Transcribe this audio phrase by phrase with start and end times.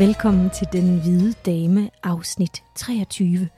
[0.00, 3.48] Velkommen til Den Hvide Dame, afsnit 23.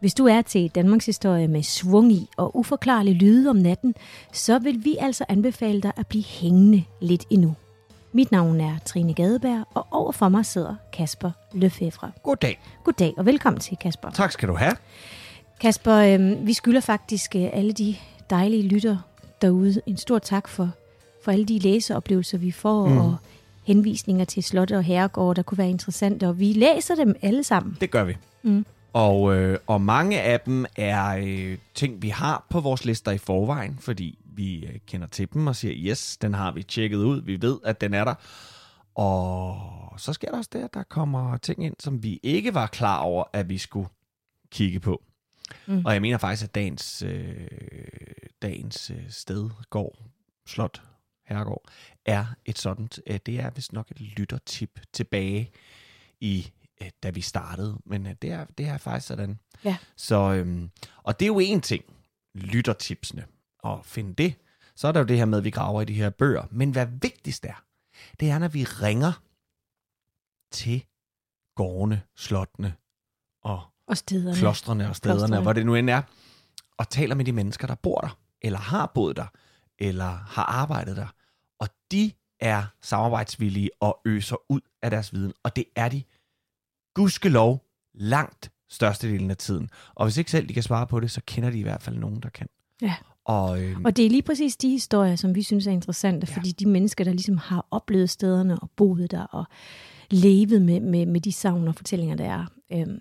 [0.00, 3.94] Hvis du er til Danmarks historie med svung i og uforklarlig lyde om natten,
[4.32, 7.54] så vil vi altså anbefale dig at blive hængende lidt endnu.
[8.12, 12.12] Mit navn er Trine Gadeberg, og overfor mig sidder Kasper Lefevre.
[12.22, 12.60] Goddag.
[12.84, 14.10] Goddag og velkommen til, Kasper.
[14.10, 14.76] Tak skal du have.
[15.60, 17.96] Kasper, øh, vi skylder faktisk øh, alle de
[18.30, 18.96] dejlige lytter
[19.42, 20.70] derude en stor tak for,
[21.24, 22.98] for alle de læseoplevelser, vi får, mm.
[22.98, 23.16] og
[23.68, 27.76] henvisninger til slot og herregård, der kunne være interessante, og vi læser dem alle sammen.
[27.80, 28.16] Det gør vi.
[28.42, 28.66] Mm.
[28.92, 33.18] Og, øh, og mange af dem er øh, ting, vi har på vores lister i
[33.18, 37.22] forvejen, fordi vi øh, kender til dem og siger, yes, den har vi tjekket ud,
[37.22, 38.14] vi ved, at den er der.
[38.94, 39.60] Og
[39.96, 42.98] så sker der også det, at der kommer ting ind, som vi ikke var klar
[42.98, 43.88] over, at vi skulle
[44.50, 45.02] kigge på.
[45.66, 45.82] Mm.
[45.84, 47.46] Og jeg mener faktisk, at dagens, øh,
[48.42, 49.98] dagens øh, sted, gård,
[50.46, 50.82] slot,
[51.28, 51.64] herregård,
[52.04, 55.50] er et sådan, øh, det er vist nok et lyttertip tilbage
[56.20, 57.78] i, øh, da vi startede.
[57.84, 59.38] Men øh, det, er, det er faktisk sådan.
[59.64, 59.76] Ja.
[59.96, 60.70] Så, øhm,
[61.02, 61.84] og det er jo en ting,
[62.34, 63.26] lyttertipsene,
[63.58, 64.34] og finde det.
[64.76, 66.42] Så er der jo det her med, at vi graver i de her bøger.
[66.50, 67.64] Men hvad vigtigst er,
[68.20, 69.12] det er, når vi ringer
[70.50, 70.84] til
[71.56, 72.74] gårdene, slottene
[73.42, 74.36] og Og stederne.
[74.36, 75.42] klostrene og stederne, Klostrene.
[75.42, 76.02] hvor det nu end er,
[76.76, 79.26] og taler med de mennesker, der bor der, eller har boet der,
[79.78, 81.06] eller har arbejdet der.
[81.60, 85.32] Og de er samarbejdsvillige og øser ud af deres viden.
[85.42, 86.02] Og det er de,
[86.94, 87.64] gudskelov,
[87.94, 89.70] langt størstedelen af tiden.
[89.94, 91.96] Og hvis ikke selv de kan svare på det, så kender de i hvert fald
[91.96, 92.46] nogen, der kan.
[92.82, 92.94] Ja.
[93.24, 96.36] Og, øh, Og det er lige præcis de historier, som vi synes er interessante, Ja.
[96.36, 99.44] fordi de mennesker, der ligesom har oplevet stederne og boet der og
[100.10, 102.46] levet med, med, med de savn og fortællinger, der er.
[102.72, 102.98] Øhm,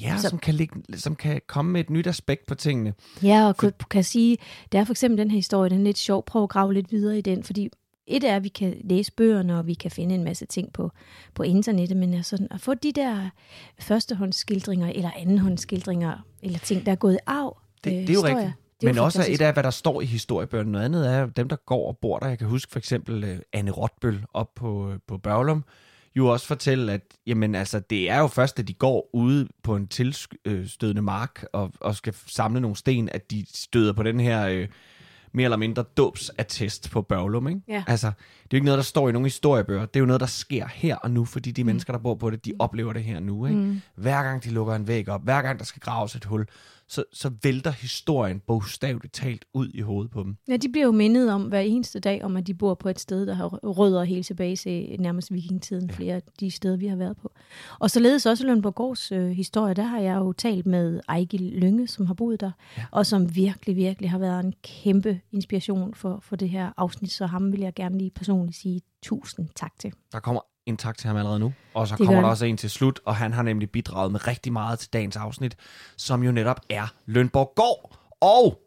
[0.00, 2.94] ja, så- som kan, ligge, som kan komme med et nyt aspekt på tingene.
[3.22, 4.38] ja, og kan, kan sige,
[4.72, 6.92] der er for eksempel den her historie, den er lidt sjov, prøv at grave lidt
[6.92, 7.68] videre i den, fordi
[8.10, 10.90] et er, at vi kan læse bøgerne, og vi kan finde en masse ting på,
[11.34, 13.30] på internettet, men altså, at få de der
[13.78, 17.50] førstehåndsskildringer, eller andenhåndsskildringer, eller ting, der er gået af
[17.84, 18.56] Det, øh, det er jo historier, rigtigt.
[18.80, 19.40] det Men jo også fantastisk.
[19.40, 20.72] et af, hvad der står i historiebøgerne.
[20.72, 22.28] Noget andet er dem, der går og bor der.
[22.28, 25.64] Jeg kan huske for eksempel uh, Anne Rotbøl op på, på Børglum,
[26.16, 29.76] jo også fortælle, at jamen, altså, det er jo først, at de går ude på
[29.76, 34.48] en tilstødende mark og, og skal samle nogle sten, at de støder på den her
[34.48, 34.68] øh,
[35.32, 37.48] mere eller mindre dåbsattest på Børglum.
[37.48, 37.60] Ikke?
[37.68, 37.84] Ja.
[37.86, 39.86] Altså, det er jo ikke noget, der står i nogle historiebøger.
[39.86, 41.66] Det er jo noget, der sker her og nu, fordi de mm.
[41.66, 43.46] mennesker, der bor på det, de oplever det her nu.
[43.46, 43.58] Ikke?
[43.58, 43.80] Mm.
[43.94, 46.46] Hver gang de lukker en væg op, hver gang der skal graves et hul,
[46.90, 50.36] så, så vælter historien bogstaveligt talt ud i hovedet på dem.
[50.48, 53.00] Ja, de bliver jo mindet om hver eneste dag, om at de bor på et
[53.00, 55.96] sted, der har rødder helt tilbage til nærmest vikingetiden, ja.
[55.96, 57.32] flere af de steder, vi har været på.
[57.78, 62.06] Og således også Lønborgårds øh, historie, der har jeg jo talt med Ejgil Lynge, som
[62.06, 62.84] har boet der, ja.
[62.90, 67.26] og som virkelig, virkelig har været en kæmpe inspiration for, for det her afsnit, så
[67.26, 69.92] ham vil jeg gerne lige personligt sige tusind tak til.
[70.12, 70.40] Der kommer
[70.70, 73.00] en tak til ham allerede nu, og så Det kommer der også en til slut,
[73.04, 75.56] og han har nemlig bidraget med rigtig meget til dagens afsnit,
[75.96, 77.98] som jo netop er Lønborg Gård.
[78.20, 78.58] Og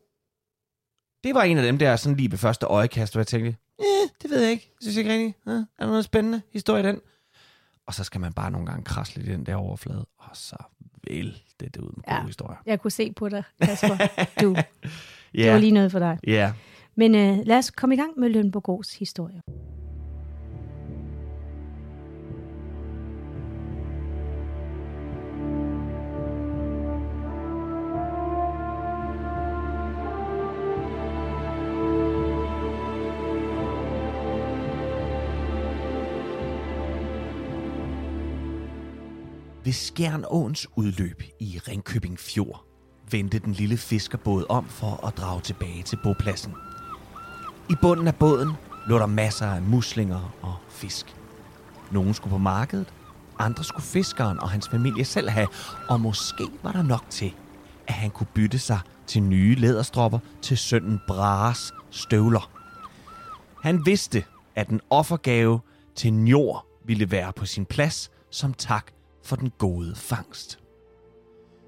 [1.24, 3.86] det var en af dem der sådan lige ved første øjekast, hvor jeg tænkte, eh,
[4.22, 6.86] det ved jeg ikke, jeg synes ikke rigtigt, eh, er der noget spændende historie i
[6.88, 7.00] den?
[7.88, 10.56] Og så skal man bare nogle gange krasse lidt i den der overflade, og så
[11.08, 12.26] vil det ud med gode Ja.
[12.26, 12.58] historier.
[12.66, 13.98] Jeg kunne se på dig, Kasper.
[14.42, 14.66] Du, det
[15.34, 16.18] Ja, var lige noget for dig.
[16.28, 16.54] ja.
[16.98, 19.42] Men øh, lad os komme i gang med Lønborgårds historie.
[39.66, 42.66] Ved Skjernåens udløb i Ringkøbing Fjord
[43.12, 46.54] vendte den lille fiskerbåd om for at drage tilbage til bopladsen.
[47.70, 48.52] I bunden af båden
[48.88, 51.16] lå der masser af muslinger og fisk.
[51.92, 52.94] Nogle skulle på markedet,
[53.40, 55.48] andre skulle fiskeren og hans familie selv have,
[55.90, 57.34] og måske var der nok til,
[57.88, 62.52] at han kunne bytte sig til nye læderstropper til sønnen Brares støvler.
[63.62, 64.24] Han vidste,
[64.56, 65.60] at en offergave
[65.96, 68.93] til Njord ville være på sin plads som tak
[69.24, 70.60] for den gode fangst.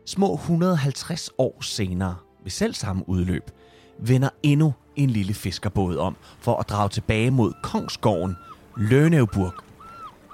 [0.06, 3.52] Små 150 år senere, ved selv samme udløb,
[4.00, 8.36] vender endnu en lille fiskerbåd om for at drage tilbage mod Kongsgården,
[8.78, 9.54] Løneuburg.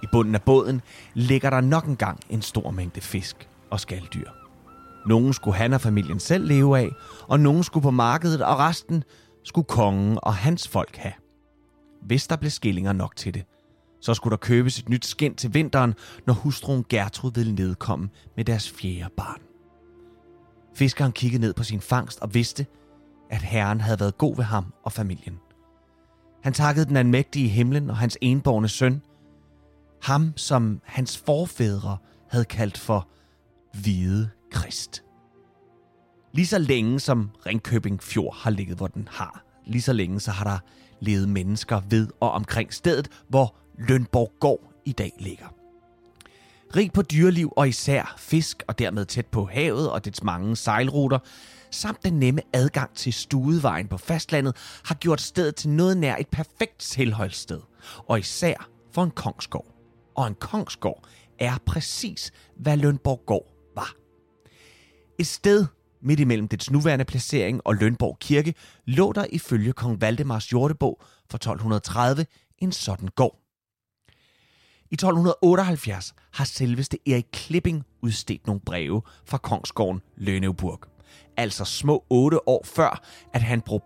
[0.04, 0.82] I bunden af båden
[1.14, 4.30] ligger der nok engang en stor mængde fisk og skalddyr.
[5.08, 6.90] Nogen skulle han og familien selv leve af,
[7.28, 9.04] og nogen skulle på markedet, og resten
[9.44, 11.14] skulle kongen og hans folk have.
[12.02, 13.46] Hvis der blev skillinger nok til det,
[14.02, 15.94] så skulle der købes et nyt skind til vinteren,
[16.28, 19.42] når hustruen Gertrud ville nedkomme med deres fjerde barn.
[20.76, 22.66] Fiskeren kiggede ned på sin fangst og vidste,
[23.30, 25.40] at herren havde været god ved ham og familien.
[26.44, 29.02] Han takkede den almægtige himlen og hans enborne søn,
[30.02, 31.98] ham som hans forfædre
[32.30, 33.08] havde kaldt for
[33.74, 35.04] Hvide Krist.
[36.34, 40.32] Lige så længe som Ringkøbing Fjord har ligget, hvor den har, lige så længe så
[40.32, 40.58] har der
[41.00, 43.56] levet mennesker ved og omkring stedet, hvor
[43.88, 45.46] Lønborg Gård i dag ligger.
[46.76, 51.20] Rig på dyreliv og især fisk og dermed tæt på havet og dets mange sejlruter,
[51.72, 54.56] samt den nemme adgang til Studevejen på fastlandet,
[54.86, 57.60] har gjort stedet til noget nær et perfekt tilholdssted.
[58.08, 59.68] Og især for en kongsgård.
[60.16, 61.08] Og en kongsgård
[61.40, 63.96] er præcis, hvad Lønborg Gård var.
[65.20, 65.66] Et sted
[66.02, 68.54] midt imellem dets nuværende placering og Lønborg Kirke,
[68.86, 72.26] lå der ifølge kong Valdemars jordebog fra 1230
[72.58, 73.41] en sådan gård.
[74.92, 80.80] I 1278 har selveste Erik Klipping udstedt nogle breve fra kongsgården Lønneburg.
[81.38, 83.04] Altså små otte år før,
[83.34, 83.82] at han på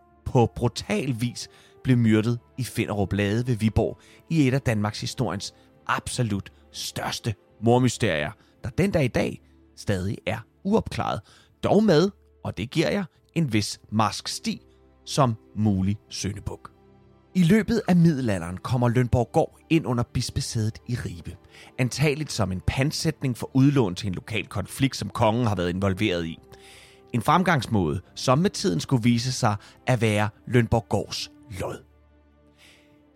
[0.56, 1.48] brutal vis
[1.84, 4.00] blev myrdet i Finderup Lade ved Viborg
[4.30, 5.54] i et af Danmarks historiens
[5.88, 8.32] absolut største mormysterier,
[8.64, 9.42] der den dag i dag
[9.76, 11.22] stadig er uopklaret,
[11.64, 12.10] dog med,
[12.44, 14.62] og det giver jeg, en vis mask sti
[15.06, 16.75] som mulig søndebuk.
[17.38, 21.36] I løbet af middelalderen kommer Lønborg Gård ind under bispesædet i Ribe.
[21.80, 26.26] Antageligt som en pansætning for udlån til en lokal konflikt, som kongen har været involveret
[26.26, 26.40] i.
[27.14, 29.56] En fremgangsmåde, som med tiden skulle vise sig
[29.88, 31.84] at være Lønborg Gårds lod.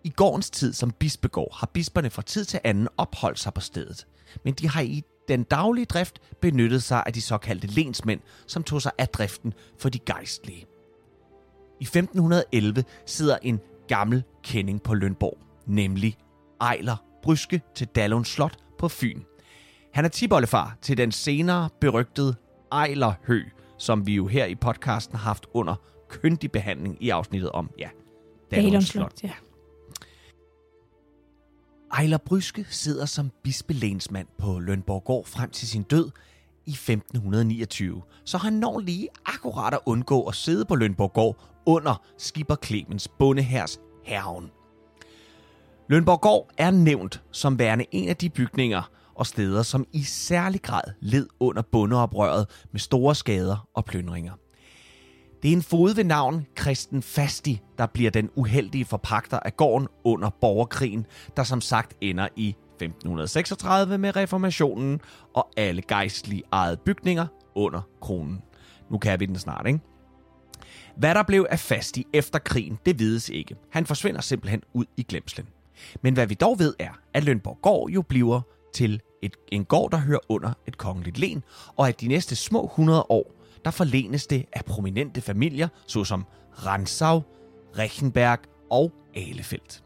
[0.03, 4.07] I gårdens tid som bispegård har bisperne fra tid til anden opholdt sig på stedet,
[4.45, 8.81] men de har i den daglige drift benyttet sig af de såkaldte lensmænd, som tog
[8.81, 10.65] sig af driften for de gejstlige.
[11.79, 16.17] I 1511 sidder en gammel kending på Lønborg, nemlig
[16.61, 19.21] Ejler Bryske til Dallon Slot på Fyn.
[19.93, 22.35] Han er tibollefar til den senere berygtede
[22.71, 23.43] Ejler Hø,
[23.77, 25.75] som vi jo her i podcasten har haft under
[26.09, 27.89] køndig behandling i afsnittet om, ja,
[28.51, 29.23] Dallon Slot.
[29.23, 29.31] Ja.
[31.97, 36.11] Ejler Bryske sidder som bispelensmand på Lønborg Gård frem til sin død
[36.69, 41.35] i 1529, så han når lige akkurat at undgå at sidde på Lønborggård
[41.65, 44.51] under Skipper Clemens bondehærs herven.
[45.89, 50.83] Lønborggård er nævnt som værende en af de bygninger og steder, som i særlig grad
[50.99, 54.33] led under bondeoprøret med store skader og plyndringer.
[55.43, 59.87] Det er en fod ved navn Kristen Fasti, der bliver den uheldige forpagter af gården
[60.03, 61.05] under borgerkrigen,
[61.37, 62.55] der som sagt ender i
[62.85, 65.01] 1536 med reformationen
[65.33, 68.41] og alle gejstlige ejede bygninger under kronen.
[68.89, 69.79] Nu kan vi den snart, ikke?
[70.97, 73.55] Hvad der blev af Fasti efter krigen, det vides ikke.
[73.69, 75.47] Han forsvinder simpelthen ud i glemslen.
[76.01, 78.41] Men hvad vi dog ved er, at Lønborg Gård jo bliver
[78.73, 81.43] til et, en gård, der hører under et kongeligt len,
[81.75, 86.25] og at de næste små 100 år der forlenes det af prominente familier, såsom
[86.65, 87.23] Ransau,
[87.77, 88.39] Rechenberg
[88.71, 89.83] og Alefeldt.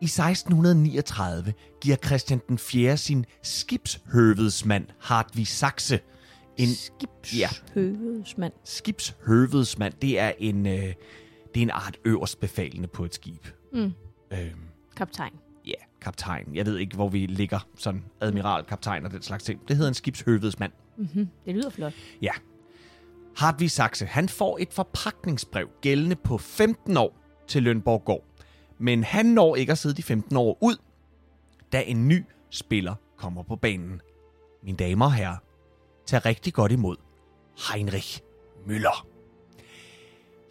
[0.00, 2.96] I 1639 giver Christian den 4.
[2.96, 6.00] sin skibshøvedsmand Hartvig Saxe
[6.56, 8.52] en skibshøvedsmand.
[8.52, 10.94] Ja, skibshøvedsmand, det er en øh,
[11.54, 13.46] det er en art øverst befalende på et skib.
[13.72, 13.92] Mm.
[14.32, 14.50] Øhm,
[14.96, 15.32] kaptajn.
[15.66, 16.54] Ja, kaptajn.
[16.54, 19.68] Jeg ved ikke, hvor vi ligger sådan admiral, kaptajn og den slags ting.
[19.68, 20.72] Det hedder en skibshøvedsmand.
[20.96, 21.28] Mm-hmm.
[21.46, 21.92] Det lyder flot.
[22.22, 22.32] Ja,
[23.36, 27.16] Hartvig Saxe, han får et forpakningsbrev gældende på 15 år
[27.48, 28.29] til Lønborg Gård.
[28.80, 30.76] Men han når ikke at sidde de 15 år ud,
[31.72, 34.00] da en ny spiller kommer på banen.
[34.62, 35.36] Mine damer og herrer,
[36.06, 36.96] tag rigtig godt imod
[37.72, 38.20] Heinrich
[38.66, 39.06] Müller.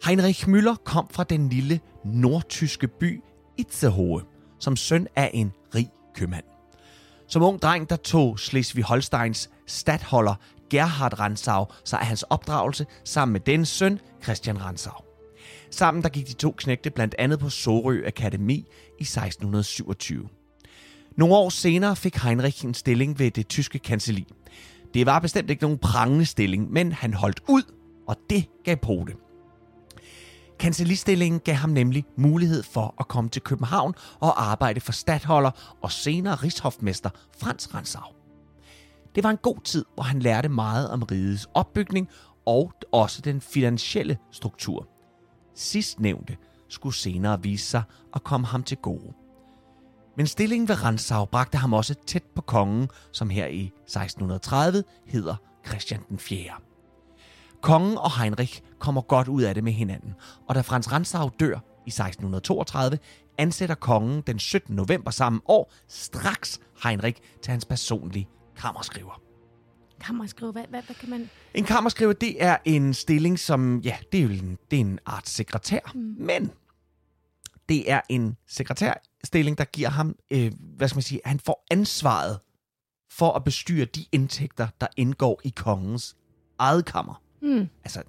[0.06, 3.22] Heinrich Müller kom fra den lille nordtyske by
[3.56, 4.22] Itzehoe,
[4.58, 6.44] som søn af en rig købmand.
[7.26, 10.34] Som ung dreng, der tog Slesvig-Holsteins stadholder
[10.70, 15.09] Gerhard Ransau sig af hans opdragelse sammen med den søn Christian Ransau.
[15.70, 18.66] Sammen der gik de to knægte blandt andet på Sorø Akademi
[18.98, 20.28] i 1627.
[21.16, 24.26] Nogle år senere fik Heinrich en stilling ved det tyske kanseli.
[24.94, 27.62] Det var bestemt ikke nogen prangende stilling, men han holdt ud,
[28.06, 29.16] og det gav på det.
[31.44, 36.34] Gav ham nemlig mulighed for at komme til København og arbejde for stadholder og senere
[36.34, 38.02] rigshofmester Frans Ransau.
[39.14, 42.08] Det var en god tid, hvor han lærte meget om rigets opbygning
[42.46, 44.99] og også den finansielle struktur.
[45.54, 46.36] Sidstnævnte
[46.68, 47.82] skulle senere vise sig
[48.14, 49.12] at komme ham til gode.
[50.16, 55.36] Men stillingen ved Ransau bragte ham også tæt på kongen, som her i 1630 hedder
[55.66, 56.50] Christian den 4.
[57.62, 60.14] Kongen og Heinrich kommer godt ud af det med hinanden,
[60.48, 62.98] og da Frans Ransau dør i 1632,
[63.38, 64.76] ansætter kongen den 17.
[64.76, 69.29] november samme år straks Heinrich til hans personlige kammerskriver.
[70.00, 71.30] Kammerskriver, hvad, hvad, hvad kan man...
[71.54, 74.98] En kammerskriver, det er en stilling, som, ja, det er jo en, det er en
[75.06, 76.14] art sekretær, mm.
[76.18, 76.50] men
[77.68, 82.38] det er en sekretærstilling, der giver ham, øh, hvad skal man sige, han får ansvaret
[83.10, 86.16] for at bestyre de indtægter, der indgår i kongens
[86.58, 87.22] eget kammer.
[87.42, 87.68] Mm.
[87.84, 88.02] Altså,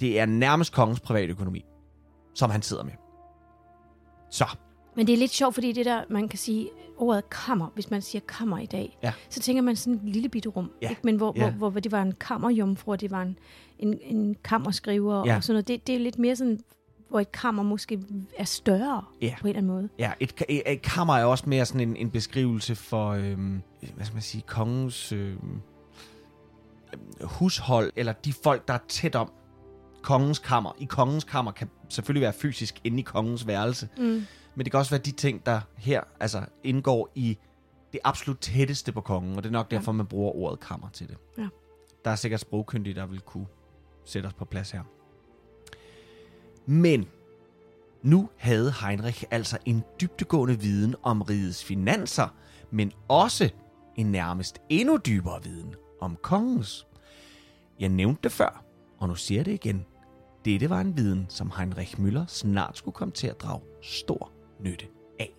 [0.00, 1.64] det er nærmest kongens privatøkonomi,
[2.34, 2.92] som han sidder med.
[4.30, 4.56] Så,
[4.96, 8.02] Men det er lidt sjovt, fordi det der, man kan sige, ordet kammer, hvis man
[8.02, 9.12] siger kammer i dag, Ja.
[9.30, 10.70] så tænker man sådan et lille bitte rum.
[10.82, 10.88] Ja.
[10.90, 11.00] Ikke?
[11.04, 11.50] Men hvor, Ja.
[11.50, 13.38] hvor, hvor, det var en kammerjomfru, det var en,
[13.78, 15.36] en, en kammerskriver Ja.
[15.36, 15.68] og sådan noget.
[15.68, 16.60] Det, det er lidt mere sådan,
[17.08, 18.00] hvor et kammer måske
[18.38, 19.34] er større Ja.
[19.40, 19.88] på en eller anden måde.
[19.98, 23.62] ja, et, et, et kammer er også mere sådan en, en beskrivelse for, øhm,
[23.94, 25.60] hvad skal man sige, kongens øhm,
[27.20, 29.30] hushold, eller de folk, der er tæt om
[30.02, 30.72] kongens kammer.
[30.78, 34.26] I kongens kammer kan selvfølgelig være fysisk inde i kongens værelse, Mm.
[34.54, 37.38] Men det kan også være de ting, der her altså indgår i
[37.92, 39.76] det absolut tætteste på kongen, og det er nok Ja.
[39.76, 41.16] derfor, man bruger ordet kammer til det.
[41.38, 41.48] Ja.
[42.04, 43.46] Der er sikkert sprogkyndige, der vil kunne
[44.04, 44.82] sætte os på plads her.
[46.66, 47.08] Men
[48.02, 52.28] nu havde Heinrich altså en dybtegående viden om rigets finanser,
[52.70, 53.50] men også
[53.96, 56.86] en nærmest endnu dybere viden om kongens.
[57.80, 58.64] Jeg nævnte det før,
[58.98, 59.84] og nu siger jeg det igen.
[60.44, 64.30] Dette var en viden, som Heinrich Müller snart skulle komme til at drage stor
[64.62, 64.86] nytte
[65.20, 65.34] af.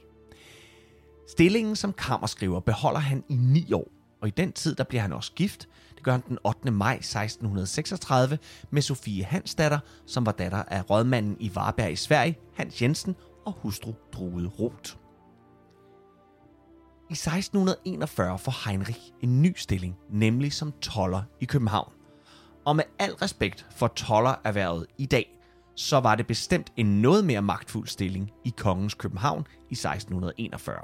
[1.27, 3.87] Stillingen som kammerskriver beholder han i ni år,
[4.21, 5.69] og i den tid der bliver han også gift.
[5.95, 6.71] Det gør han den 8.
[6.71, 8.37] maj 1636
[8.71, 13.15] med Sofie Hansdatter, som var datter af rådmanden i Varberg i Sverige, Hans Jensen,
[13.45, 14.95] og hustru Drude Roth.
[17.09, 21.91] I 1641 får Heinrich en ny stilling, nemlig som toller i København.
[22.65, 25.39] Og med al respekt for tollererhvervet i dag,
[25.75, 30.77] så var det bestemt en noget mere magtfuld stilling i kongens København i 1641.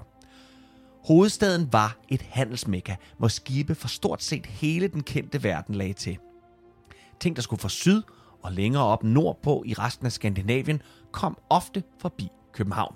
[1.06, 6.18] Hovedstaden var et handelsmekka, hvor skibe fra stort set hele den kendte verden lagde til.
[7.20, 8.02] Ting, der skulle fra syd
[8.44, 10.82] og længere op nordpå i resten af Skandinavien,
[11.12, 12.96] kom ofte forbi København.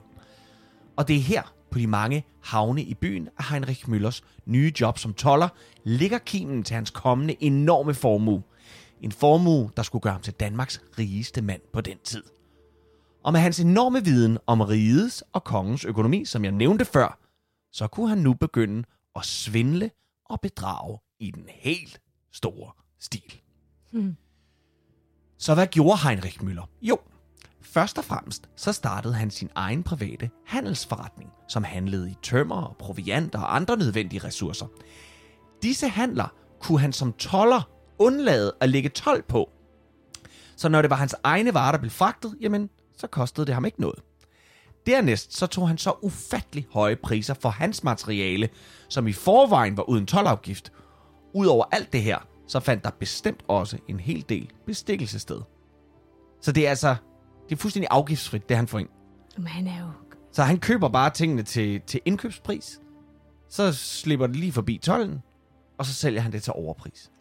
[0.96, 4.98] Og det er her, på de mange havne i byen, at Heinrich Müllers nye job
[4.98, 5.50] som toller
[5.84, 8.44] ligger kimen til hans kommende enorme formue.
[9.04, 12.24] En formue, der skulle gøre ham til Danmarks rigeste mand på den tid.
[13.24, 17.20] Og med hans enorme viden om rigets og kongens økonomi, som jeg nævnte før,
[17.72, 18.84] så kunne han nu begynde
[19.16, 19.92] at svindle
[20.26, 23.42] og bedrage i den helt store stil.
[23.92, 24.16] Hmm.
[25.38, 26.66] Så hvad gjorde Heinrich Müller?
[26.82, 26.98] Jo,
[27.62, 32.78] først og fremmest så startede han sin egen private handelsforretning, som handlede i tømmer, og
[32.78, 34.68] proviant og andre nødvendige ressourcer.
[35.62, 36.28] Disse handler
[36.60, 37.70] kunne han som toller
[38.04, 39.50] undlade at lægge tolv på.
[40.56, 43.66] Så når det var hans egne varer, der blev fragtet, jamen, så kostede det ham
[43.66, 44.00] ikke noget.
[44.86, 48.50] Dernæst så tog han så ufattelig høje priser for hans materiale,
[48.90, 50.72] som i forvejen var uden tolvafgift.
[51.34, 52.18] Udover alt det her,
[52.48, 55.42] så fandt der bestemt også en hel del bestikkelse sted.
[56.42, 56.96] Så det er altså,
[57.50, 58.90] det er fuldstændig afgiftsfrit, det han får ind.
[59.38, 59.88] Men han er jo...
[60.32, 62.80] Så han køber bare tingene til, til indkøbspris,
[63.50, 65.22] så slipper det lige forbi tollen,
[65.78, 67.12] og så sælger han det til overpris.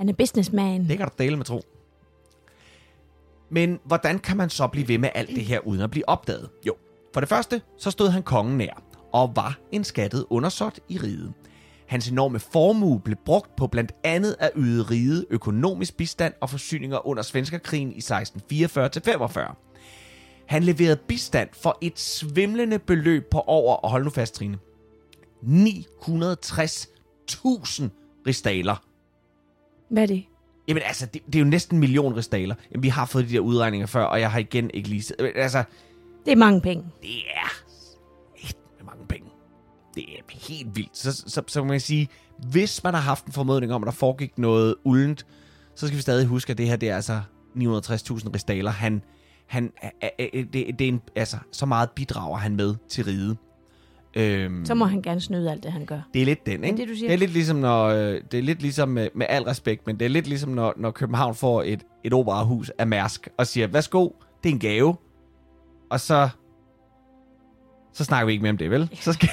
[0.00, 0.88] Han er businessman.
[0.88, 1.62] Det kan du dele med tro.
[3.50, 6.48] Men hvordan kan man så blive ved med alt det her uden at blive opdaget?
[6.66, 6.74] Jo,
[7.12, 11.32] for det første, så stod han kongen nær, og var en skattet undersåt i riget.
[11.86, 17.06] Hans enorme formue blev brugt på blandt andet at yde riget økonomisk bistand og forsyninger
[17.06, 19.54] under Svenskerkrigen i 1644-45.
[20.46, 24.58] Han leverede bistand for et svimlende beløb på over, og hold nu fast, Trine,
[25.42, 25.48] 960.000
[28.26, 28.89] ristaler.
[29.90, 30.24] Hvad er det?
[30.68, 32.54] Jamen altså, det, det er jo næsten en million ristaler.
[32.72, 35.14] Jamen, vi har fået de der udregninger før, og jeg har igen ikke lige...
[35.18, 35.64] Men Altså,
[36.24, 36.84] Det er mange penge.
[37.02, 37.64] det er
[38.78, 39.28] med mange penge.
[39.94, 40.98] Det er helt vildt.
[40.98, 42.08] Så, så, så kan man sige,
[42.50, 45.26] hvis man har haft en formodning om, at der foregik noget uldent,
[45.74, 47.20] så skal vi stadig huske, at det her, det er altså
[47.56, 47.62] 960.000
[48.34, 48.70] ristaler.
[48.70, 49.02] Han,
[49.46, 49.72] han,
[50.18, 53.36] det, det er en, altså, så meget bidrager han med til riget.
[54.14, 56.00] Øhm, Så må han gerne snyde alt det, han gør.
[56.14, 56.76] det er lidt den, ikke?
[56.76, 57.08] det, du siger.
[57.08, 59.98] Det er lidt ligesom, når, øh, det er lidt ligesom med, med al respekt, men
[59.98, 63.66] det er lidt ligesom, når, når København får et, et operahus af Mærsk og siger,
[63.66, 64.08] værsgo,
[64.42, 64.96] det er en gave.
[65.90, 66.28] Og så,
[67.92, 68.90] så snakker vi ikke mere om det, vel?
[69.00, 69.28] Så skal,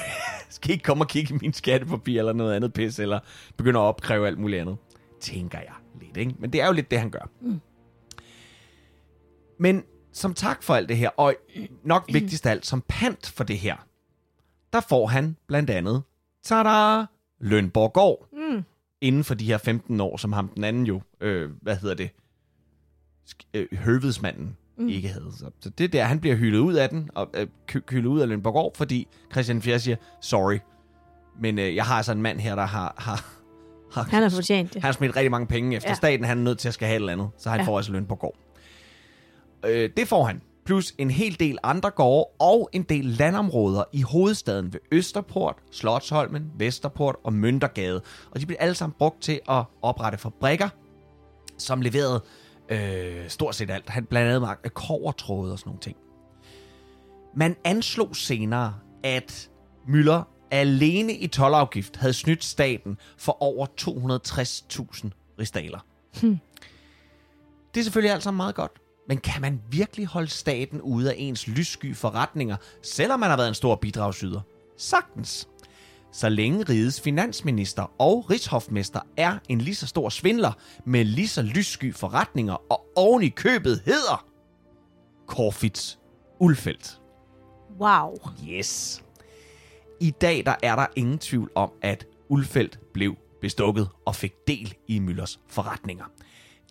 [0.49, 3.19] skal I ikke komme og kigge i min skattepapir eller noget andet pis, eller
[3.57, 4.77] begynde at opkræve alt muligt andet.
[5.21, 6.35] Tænker jeg lidt, ikke?
[6.39, 7.29] Men det er jo lidt det, han gør.
[7.41, 7.59] Mm.
[9.59, 11.33] Men som tak for alt det her, og
[11.83, 13.75] nok vigtigst af alt, som pant for det her,
[14.73, 16.03] der får han blandt andet,
[16.43, 17.05] tada,
[17.39, 18.27] Lønborg Gård.
[18.33, 18.63] Mm.
[19.01, 22.09] Inden for de her 15 år, som ham den anden jo, øh, hvad hedder det,
[23.29, 24.87] sk- øh, høvedsmanden mm.
[24.89, 25.31] ikke havde.
[25.37, 27.47] Så, så det er der, han bliver hyldet ud af den, og øh,
[27.89, 30.57] hyldet ud af Lønborg Gård, fordi Christian Fjerde siger, sorry,
[31.39, 33.25] men øh, jeg har altså en mand her, der har, har,
[33.93, 34.81] har Han har fortjent det.
[34.81, 35.95] han har smidt rigtig mange penge efter Ja.
[35.95, 36.25] staten.
[36.25, 37.29] Han er nødt til at skal have et eller andet.
[37.37, 37.65] Så han ja.
[37.65, 38.35] får altså løn på gård.
[39.65, 40.41] Øh, det får han.
[40.67, 46.51] Plus en hel del andre gårde og en del landområder i hovedstaden ved Østerport, Slotsholmen,
[46.57, 48.01] Vesterport og Møntergade.
[48.31, 50.69] Og de blev alle sammen brugt til at oprette fabrikker,
[51.57, 52.23] som leverede
[52.69, 53.89] øh, stort set alt.
[53.89, 55.97] Han blandt andet magt kovertråde og sådan nogle ting.
[57.35, 59.49] Man anslog senere, at
[59.87, 65.09] Møller alene i tolvafgift havde snydt staten for over 260.000
[65.39, 65.79] ristaler.
[66.21, 66.37] Hmm.
[67.73, 68.71] Det er selvfølgelig alt sammen meget godt.
[69.07, 73.47] Men kan man virkelig holde staten ude af ens lyssky forretninger, selvom man har været
[73.47, 74.41] en stor bidragsyder?
[74.77, 75.47] Sagtens.
[76.11, 80.51] Så længe rigets finansminister og rigshofmester er en lige så stor svindler
[80.85, 84.25] med lige så lyssky forretninger og oven i købet hedder
[85.27, 85.95] Corfitz
[86.39, 87.01] Ulfeldt.
[87.79, 88.17] Wow.
[88.49, 89.03] Yes.
[89.99, 94.75] I dag der er der ingen tvivl om, at Ulfeldt blev bestukket og fik del
[94.87, 96.05] i Møllers forretninger.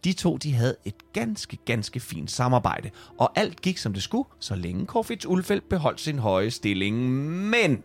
[0.07, 4.29] De to de havde et ganske, ganske fint samarbejde, og alt gik som det skulle,
[4.41, 7.21] så længe Corfitz Ulfeldt beholdt sin høje stilling.
[7.51, 7.83] Men,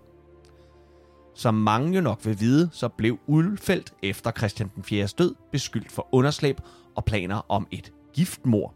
[1.35, 5.07] som mange jo nok vil vide, så blev Ulfeldt efter Christian den 4.
[5.07, 6.61] død beskyldt for underslæb
[6.95, 8.73] og planer om et giftmor,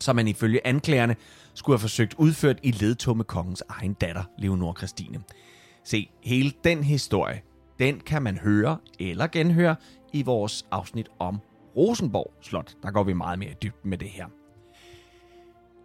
[0.00, 1.16] som man ifølge anklagerne
[1.54, 5.22] skulle have forsøgt udført i ledtog med kongens egen datter, Leonor Christine.
[5.84, 7.42] Se, hele den historie,
[7.78, 9.76] den kan man høre eller genhøre
[10.12, 11.40] i vores afsnit om
[11.78, 12.74] Rosenborg Slot.
[12.82, 14.26] Der går vi meget mere i dybden med det her.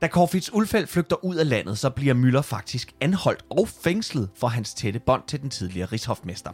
[0.02, 4.48] Da Corfitz Ulfeldt flygter ud af landet, så bliver Møller faktisk anholdt og fængslet for
[4.48, 6.52] hans tætte bånd til den tidligere rigshofmester.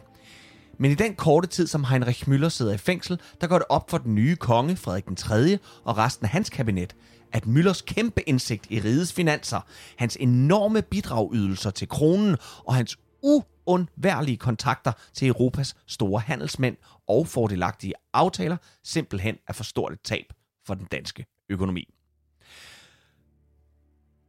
[0.78, 3.90] Men i den korte tid, som Heinrich Müller sidder i fængsel, der går det op
[3.90, 5.58] for den nye konge, Frederik den 3.
[5.84, 6.96] og resten af hans kabinet,
[7.32, 9.60] at Müllers kæmpe indsigt i rigets finanser,
[9.96, 16.76] hans enorme bidragydelser til kronen og hans uundværlige kontakter til Europas store handelsmænd
[17.08, 20.32] og fordelagtige aftaler simpelthen er for stort et tab
[20.66, 21.94] for den danske økonomi.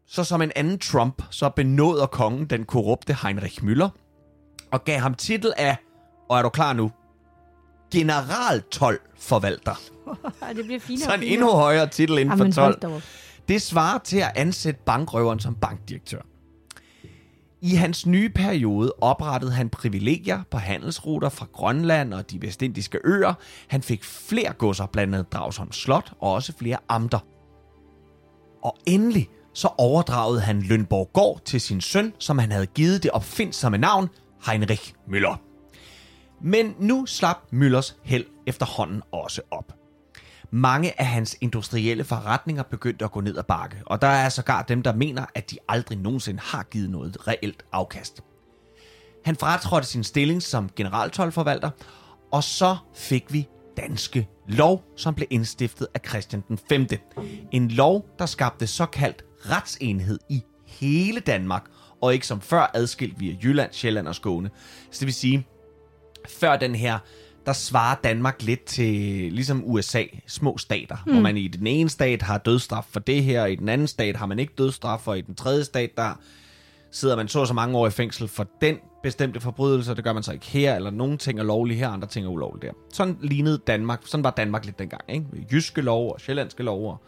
[0.06, 3.90] Så som en anden Trump, så benåder kongen den korrupte Heinrich Müller
[4.72, 5.78] og gav ham titel af,
[6.30, 6.92] og er du klar nu,
[7.92, 9.76] generaltolvforvalter.
[10.56, 12.80] det bliver finere Så en endnu højere titel inden for Jamen, 12.
[12.82, 13.02] da op.
[13.48, 16.22] Det svarer til at ansætte bankrøveren som bankdirektør.
[17.62, 23.34] I hans nye periode oprettede han privilegier på handelsruter fra Grønland og de vestindiske øer.
[23.68, 27.20] Han fik flere godser, blandt andet Dragsholm Slot og også flere amter.
[28.64, 33.12] Og endelig så overdragede han Lønborg Gård til sin søn, som han havde givet det
[33.12, 34.10] opfindsomme navn
[34.48, 35.38] Heinrich Müller.
[36.42, 39.81] Men nu slap Müllers held efterhånden også op.
[40.54, 44.62] Mange af hans industrielle forretninger begyndte at gå ned ad bakke, og der er sågar
[44.62, 48.24] dem, der mener, at de aldrig nogensinde har givet noget reelt afkast.
[49.26, 51.70] Han fratrådte sin stilling som generaltolforvalter,
[52.32, 56.88] og så fik vi danske lov, som blev indstiftet af Christian den 5.
[57.52, 61.66] En lov, der skabte såkaldt retsenhed i hele Danmark,
[62.02, 64.50] og ikke som før adskilt via Jylland, Sjælland og Skåne.
[64.92, 65.48] Så det vil sige,
[66.30, 67.00] før den her,
[67.46, 68.94] der svarer Danmark lidt til
[69.34, 71.12] ligesom USA, små stater, mm.
[71.12, 73.88] hvor man i den ene stat har dødsstraf for det her, og i den anden
[73.88, 76.20] stat har man ikke dødsstraf, og i den tredje stat, der
[76.92, 80.14] sidder man så så mange år i fængsel for den bestemte forbrydelse, og det gør
[80.14, 82.74] man så ikke her, eller nogle ting er lovlige her, andre ting er ulovlige der.
[82.94, 85.26] Sådan lignede Danmark, sådan var Danmark lidt dengang, ikke?
[85.52, 87.04] Jyske lov og sjællandske lov, og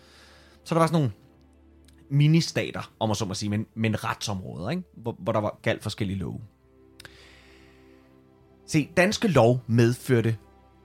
[0.64, 1.12] så der var sådan nogle
[2.10, 4.84] ministater, om man så må sige, men, men retsområder, ikke?
[4.98, 6.40] Hvor, hvor der var galt forskellige love.
[8.68, 10.38] Se, danske lov medførte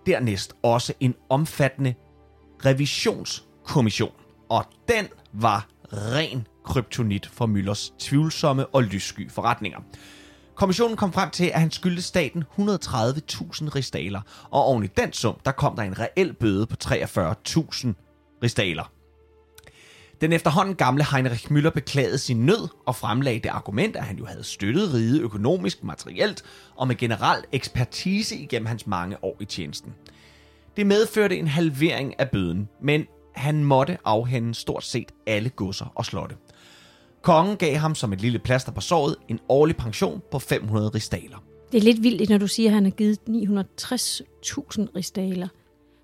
[0.06, 1.94] dernæst også en omfattende
[2.64, 4.12] revisionskommission,
[4.50, 9.78] og den var ren kryptonit for Møllers tvivlsomme og lyssky forretninger.
[10.54, 12.58] Kommissionen kom frem til, at han skyldte staten 130.000
[13.74, 16.88] ristaler, og oven i den sum, der kom der en reel bøde på 43.000
[18.42, 18.92] ristaler.
[20.20, 24.26] Den efterhånden gamle Heinrich Müller beklagede sin nød og fremlagde det argument, at han jo
[24.26, 26.42] havde støttet rige økonomisk, materielt
[26.76, 29.94] og med generel ekspertise igennem hans mange år i tjenesten.
[30.76, 36.04] Det medførte en halvering af bøden, men han måtte afhænde stort set alle godser og
[36.04, 36.36] slotte.
[37.22, 41.44] Kongen gav ham som et lille plaster på såret en årlig pension på 500 ristaler.
[41.72, 43.34] Det er lidt vildt, når du siger, at han har givet 960.000
[44.96, 45.48] ristaler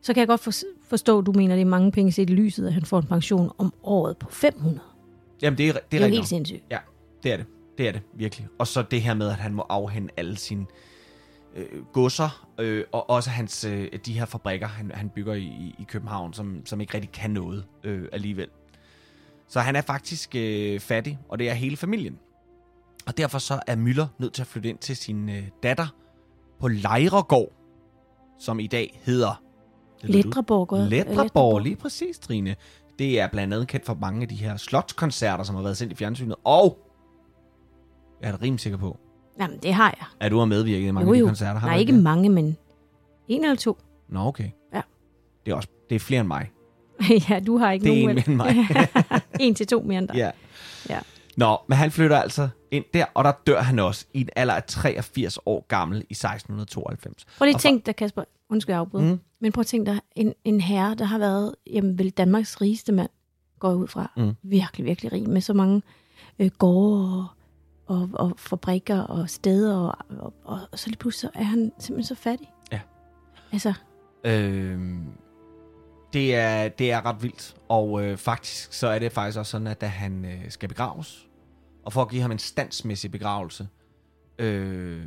[0.05, 0.53] så kan jeg godt for,
[0.89, 2.99] forstå, at du mener, at det er mange penge set i lyset, at han får
[2.99, 4.81] en pension om året på 500.
[5.43, 6.27] Jamen, det er, det er, Det er helt nok.
[6.27, 6.65] sindssygt.
[6.71, 6.79] Ja,
[7.23, 7.47] det er det.
[7.79, 8.49] Det er det, virkelig.
[8.59, 10.67] Og så det her med, at han må afhænde alle sine
[11.57, 15.75] øh, godser, øh, og også hans, øh, de her fabrikker, han, han bygger i, i,
[15.79, 18.49] i København, som, som ikke rigtig kan noget øh, alligevel.
[19.49, 22.19] Så han er faktisk øh, fattig, og det er hele familien.
[23.07, 25.87] Og derfor så er Møller nødt til at flytte ind til sin øh, datter
[26.61, 27.53] på Lejregård,
[28.39, 29.44] som i dag hedder...
[30.07, 30.25] Det.
[30.25, 30.89] Letreborg.
[30.91, 32.57] Letreborg, lige præcis, Trine.
[32.99, 35.93] Det er blandt andet kendt for mange af de her slotskoncerter, som har været sendt
[35.93, 36.37] i fjernsynet.
[36.45, 36.79] Og
[38.23, 38.97] jeg er da rimelig sikker på,
[39.41, 40.07] Jamen, det har jeg.
[40.21, 41.27] at du har medvirket i mange Jo, af de jo.
[41.27, 41.61] koncerter.
[41.61, 42.03] Har Nej, ikke det?
[42.03, 42.57] mange, men
[43.29, 43.79] en eller to.
[44.09, 44.51] Nå, okay.
[44.75, 44.81] Ja.
[45.47, 46.51] Det er, også, det er flere end mig.
[47.31, 48.19] ja, du har ikke Det er nogen.
[48.29, 49.21] en mere end mig.
[49.41, 50.17] en til to mere end dig.
[50.17, 50.31] ja.
[50.91, 50.99] Ja.
[51.37, 54.55] Nå, men han flytter altså ind der, og der dør han også i en alder
[54.55, 57.25] af 83 år gammel i 1692.
[57.39, 58.25] Prøv lige at tænke dig, Kasper.
[58.51, 59.05] Undskyld, jeg afbryder.
[59.13, 59.21] Mm.
[59.45, 62.93] Men prøv at tænke dig, en, en herre, der har været jamen, vel Danmarks rigeste
[62.93, 63.11] mand,
[63.59, 64.13] går jeg ud fra.
[64.17, 64.37] Mm.
[64.43, 65.83] Virkelig, virkelig rig, med så mange
[66.39, 67.27] øh, gårde og,
[67.87, 71.73] og, og fabrikker og steder, og, og, og, og så lige pludselig så er han
[71.79, 72.53] simpelthen så fattig.
[72.73, 72.81] Ja.
[73.53, 73.75] Altså,
[74.25, 75.07] Øhm,
[76.13, 79.67] det, er, det er ret vildt, og øh, faktisk så er det faktisk også sådan,
[79.67, 81.29] at da han øh, skal begraves,
[81.83, 83.69] og for at give ham en standsmæssig begravelse,
[84.39, 85.07] øh,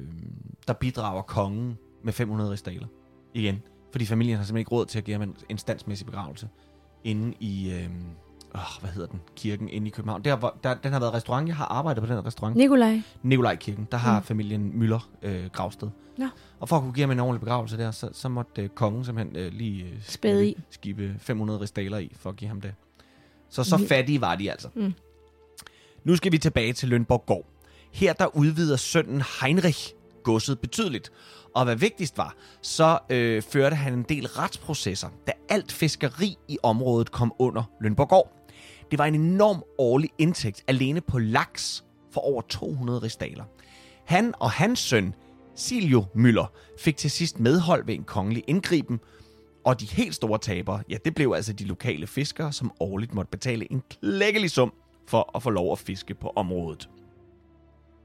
[0.67, 2.87] der bidrager kongen med 500 rigsdaler
[3.33, 3.61] igen.
[3.97, 6.49] Fordi familien har simpelthen ikke råd til at give ham en, en standsmæssig begravelse
[7.03, 7.89] inde i, øh,
[8.55, 10.23] åh, hvad hedder den, kirken inde i København.
[10.25, 12.55] Der, hvor, der, den har været restaurant, jeg har arbejdet på den restaurant.
[12.55, 14.25] Nikolaj, Nikolajkirken, der har Mm.
[14.25, 15.89] familien Møller øh, gravsted.
[16.17, 16.25] Nå.
[16.59, 19.05] Og for at kunne give ham en ordentlig begravelse der, så, så måtte øh, kongen
[19.05, 20.57] simpelthen øh, lige øh, Spæde i.
[20.69, 22.73] skibe 500 rigsdaler i, for at give ham det.
[23.49, 24.67] Så så fattige var de altså.
[24.75, 24.93] Mm.
[26.03, 27.45] Nu skal vi tilbage til Lønborg Gård.
[27.91, 29.93] Her der udvider sønnen Heinrich
[30.27, 31.11] godset betydeligt.
[31.55, 36.57] Og hvad vigtigst var, så øh, førte han en del retsprocesser, da alt fiskeri i
[36.63, 38.33] området kom under Lønborgård.
[38.91, 43.43] Det var en enorm årlig indtægt alene på laks for over 200 ristaler.
[44.05, 45.15] Han og hans søn,
[45.55, 48.99] Siljo Møller, fik til sidst medhold ved en kongelig indgriben,
[49.65, 53.31] og de helt store tabere, ja, det blev altså de lokale fiskere, som årligt måtte
[53.31, 54.73] betale en klækkelig sum
[55.07, 56.89] for at få lov at fiske på området.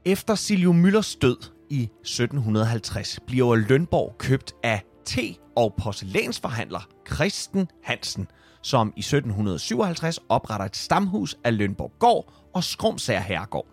[0.05, 8.27] Efter Siljo Müllers død i 1750 bliver Lønborg købt af te- og porcelænsforhandler Christen Hansen,
[8.61, 13.67] som i 1757 opretter et stamhus af Lønborg Gård og Skrumsager Herregård.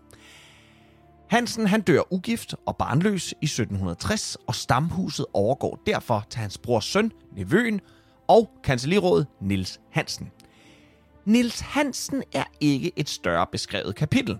[1.31, 6.85] Hansen han dør ugift og barnløs i 1760, og stamhuset overgår derfor til hans brors
[6.85, 7.81] søn, nevøen
[8.29, 10.31] og kancellirådet Nils Hansen.
[11.25, 14.39] Nils Hansen er ikke et større beskrevet kapitel,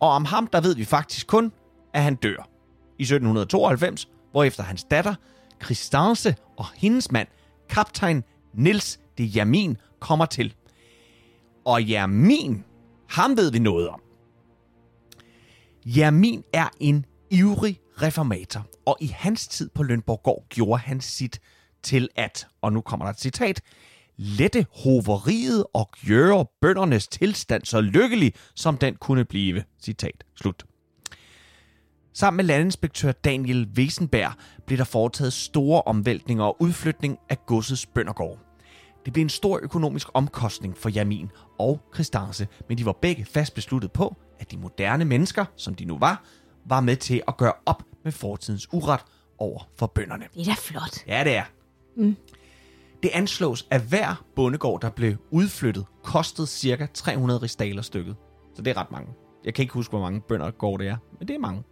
[0.00, 1.52] og om ham der ved vi faktisk kun,
[1.94, 2.55] at han dør
[2.98, 5.14] i 1792, hvorefter hans datter,
[5.64, 7.28] Christance og hendes mand,
[7.68, 10.54] kaptajn Nils de Jamin, kommer til.
[11.64, 12.64] Og Jamin,
[13.08, 14.00] ham ved vi noget om.
[15.86, 21.40] Jamin er en ivrig reformator, og i hans tid på Lønborggård gjorde han sit
[21.82, 23.60] til at, og nu kommer der et citat,
[24.16, 29.64] lette hoveriet og gøre bøndernes tilstand så lykkelig, som den kunne blive.
[29.82, 30.64] Citat slut.
[32.18, 34.32] Sammen med landinspektør Daniel Wesenberg
[34.66, 38.38] blev der foretaget store omvæltninger og udflytning af godsets bøndergård.
[39.04, 43.54] Det blev en stor økonomisk omkostning for Jamin og Christance, men de var begge fast
[43.54, 46.24] besluttet på, at de moderne mennesker, som de nu var,
[46.64, 49.00] var med til at gøre op med fortidens uret
[49.38, 50.24] over for bønderne.
[50.34, 51.06] det er da flot.
[51.06, 51.44] Ja, det er.
[51.96, 52.16] Mm.
[53.02, 56.88] Det anslås, at hver bondegård, der blev udflyttet, kostede ca.
[56.94, 58.16] 300 rigsdaler stykket.
[58.54, 59.08] Så det er ret mange.
[59.44, 61.62] Jeg kan ikke huske, hvor mange bøndergård det er, men det er mange.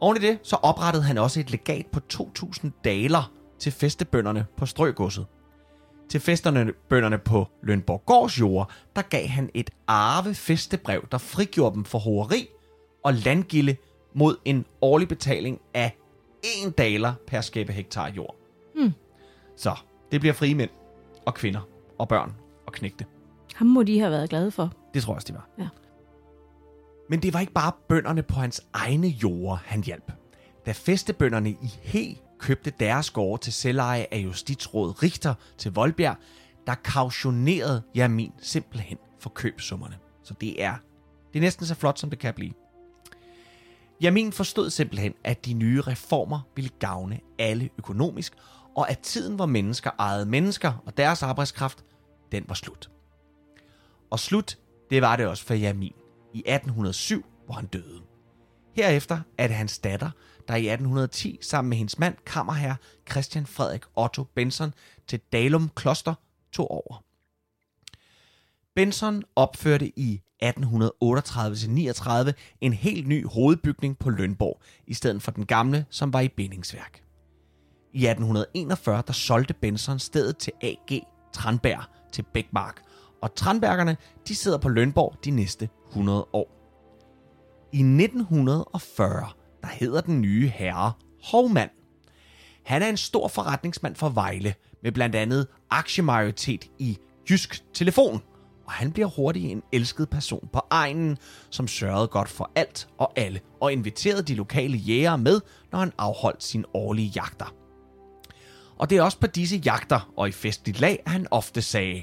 [0.00, 4.66] Oven i det, så oprettede han også et legat på 2.000 daler til festebønderne på
[4.66, 5.26] Strøgodset.
[6.08, 11.74] Til festerne bønderne på Lønborg Gårds jord, der gav han et arve festebrev, der frigjorde
[11.74, 12.48] dem for hoveri
[13.04, 13.76] og landgilde
[14.14, 15.96] mod en årlig betaling af
[16.66, 18.36] 1 daler per skæbe hektar jord.
[18.74, 18.92] Hmm.
[19.56, 19.76] Så
[20.12, 20.70] det bliver frie mænd
[21.26, 21.60] og kvinder
[21.98, 22.34] og børn
[22.66, 23.04] og knægte.
[23.54, 24.72] Ham må de have været glade for.
[24.94, 25.48] Det tror jeg også, de var.
[25.58, 25.68] Ja.
[27.10, 30.12] Men det var ikke bare bønderne på hans egne jorder, han hjalp.
[30.66, 36.16] Da festebønderne i He købte deres gårde til selveje af justitsråd Richter til Voldbjerg,
[36.66, 39.98] der kautionerede Jamin simpelthen for købsummerne.
[40.22, 40.74] Så det er,
[41.32, 42.52] det er næsten så flot, som det kan blive.
[44.00, 48.32] Jamin forstod simpelthen, at de nye reformer ville gavne alle økonomisk,
[48.76, 51.84] og at tiden, hvor mennesker ejede mennesker og deres arbejdskraft,
[52.32, 52.90] den var slut.
[54.10, 54.58] Og slut,
[54.90, 55.92] det var det også for Jamin
[56.34, 58.00] i 1807, hvor han døde.
[58.76, 60.10] Herefter er det hans datter,
[60.48, 62.76] der i 1810 sammen med hendes mand, kammerherre
[63.10, 64.74] Christian Frederik Otto Benson
[65.08, 66.14] til Dalum Kloster,
[66.52, 67.04] tog over.
[68.74, 75.86] Benson opførte i 1838-39 en helt ny hovedbygning på Lønborg, i stedet for den gamle,
[75.90, 77.02] som var i bindingsværk.
[77.92, 82.82] I 1841 der solgte Benson stedet til AG Tranberg til Bækmark,
[83.22, 83.96] og Tranbergerne
[84.28, 86.56] de sidder på Lønborg de næste 100 år.
[87.72, 89.28] I 1940
[89.62, 90.92] der hedder den nye herre
[91.24, 91.70] Hovmand.
[92.64, 96.98] Han er en stor forretningsmand for Vejle, med blandt andet aktiemajoritet i
[97.30, 98.22] Jysk Telefon,
[98.66, 101.18] og han bliver hurtigt en elsket person på egnen,
[101.50, 105.40] som sørgede godt for alt og alle, og inviterede de lokale jægere med,
[105.72, 107.54] når han afholdt sine årlige jagter.
[108.76, 112.02] Og det er også på disse jagter og i festligt lag, at han ofte sagde,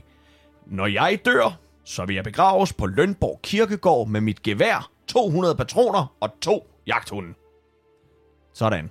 [0.71, 6.15] når jeg dør, så vil jeg begraves på Lønborg Kirkegård med mit gevær, 200 patroner
[6.19, 7.33] og to jagthunde.
[8.53, 8.89] Sådan.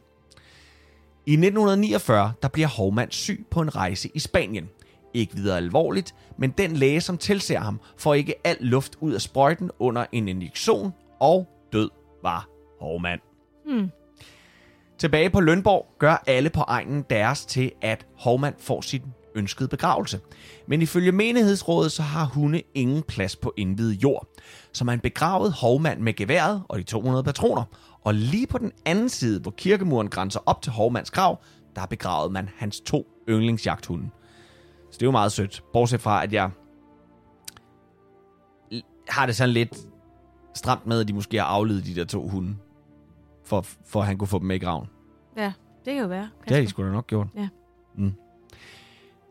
[1.26, 4.68] I 1949 der bliver Hovmand syg på en rejse i Spanien.
[5.14, 9.20] Ikke videre alvorligt, men den læge, som tilser ham, får ikke al luft ud af
[9.20, 11.90] sprøjten under en injektion, og død
[12.22, 12.48] var
[12.80, 13.20] Hovmand.
[13.66, 13.90] Hmm.
[14.98, 19.02] Tilbage på Lønborg gør alle på egnen deres til, at Hovmand får sin
[19.36, 20.20] ønskede begravelse.
[20.66, 24.26] Men ifølge menighedsrådet, så har hunde ingen plads på indvidet jord.
[24.72, 27.64] Så man begravede Hovmand med geværet og de 200 patroner.
[28.04, 31.38] Og lige på den anden side, hvor kirkemuren grænser op til Hovmands grav,
[31.76, 34.10] der begravede man hans to yndlingsjagthunde.
[34.90, 35.62] Så det er jo meget sødt.
[35.72, 36.50] Bortset fra, at jeg
[39.08, 39.76] har det sådan lidt
[40.54, 42.56] stramt med, at de måske har afledet de der to hunde,
[43.44, 44.86] for, for at han kunne få dem med i graven.
[45.36, 45.52] Ja,
[45.84, 46.30] det kan jo være.
[46.48, 47.26] Det har de sgu da nok gjort.
[47.36, 47.48] Ja.
[47.96, 48.12] Mm.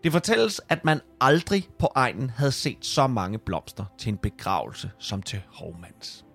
[0.05, 4.91] Det fortælles, at man aldrig på egnen havde set så mange blomster til en begravelse
[4.99, 6.25] som til Hovmands.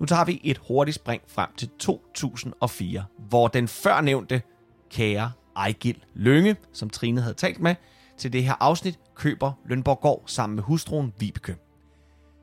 [0.00, 4.42] Nu tager vi et hurtigt spring frem til 2004, hvor den førnævnte
[4.90, 7.74] kære Ejgil Lønge, som Trine havde talt med,
[8.18, 11.56] til det her afsnit køber Lønborggård sammen med hustruen Vibeke.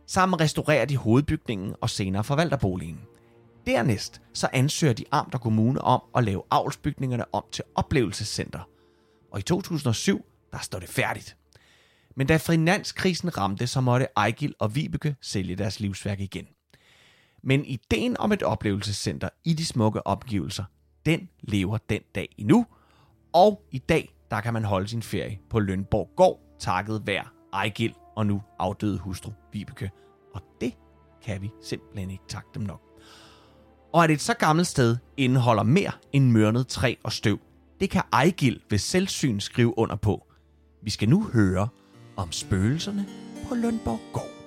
[0.08, 3.02] Sammen restaurerer de hovedbygningen og senere forvalterboligen.
[3.66, 8.60] Dernæst så ansøger de amt og kommune om at lave avlsbygningerne om til oplevelsescenter.
[9.32, 11.38] Og i 2007, der står det færdigt.
[12.16, 16.48] Men da finanskrisen ramte, så måtte Ejgil og Vibeke sælge deres livsværk igen.
[17.44, 20.64] Men ideen om et oplevelsescenter i de smukke opgivelser,
[21.06, 22.66] den lever den dag endnu.
[23.34, 27.94] Og i dag, der kan man holde sin ferie på Lønborg Gård, takket være Ejgil
[28.16, 29.92] og nu afdøde hustru Vibeke.
[30.34, 30.74] Og det
[31.22, 32.82] kan vi simpelthen ikke takke dem nok.
[33.94, 37.40] Og at et så gammelt sted indeholder mere end mørnet træ og støv,
[37.80, 40.29] det kan Ejgil ved selvsyn skrive under på.
[40.82, 41.68] Vi skal nu høre
[42.16, 43.06] om spøgelserne
[43.50, 44.39] på Lundborg Gård.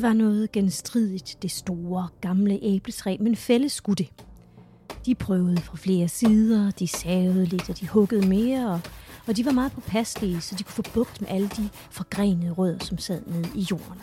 [0.00, 4.12] Det var noget genstridigt, det store, gamle æbletræ, men fælles skulle det.
[5.06, 8.80] De prøvede fra flere sider, de savede lidt, og de huggede mere, og,
[9.26, 12.84] og de var meget påpasselige, så de kunne få bugt med alle de forgrenede rødder,
[12.84, 14.00] som sad nede i jorden.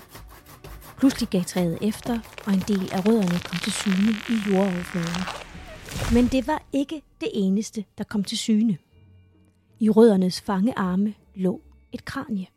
[0.97, 5.23] Pludselig gav træet efter, og en del af rødderne kom til syne i jordoverfladen.
[6.13, 8.77] Men det var ikke det eneste, der kom til syne.
[9.79, 12.47] I røddernes fangearme lå et kranie.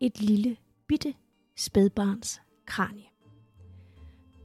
[0.00, 0.56] Et lille,
[0.88, 1.14] bitte
[1.56, 3.04] spædbarns kranie.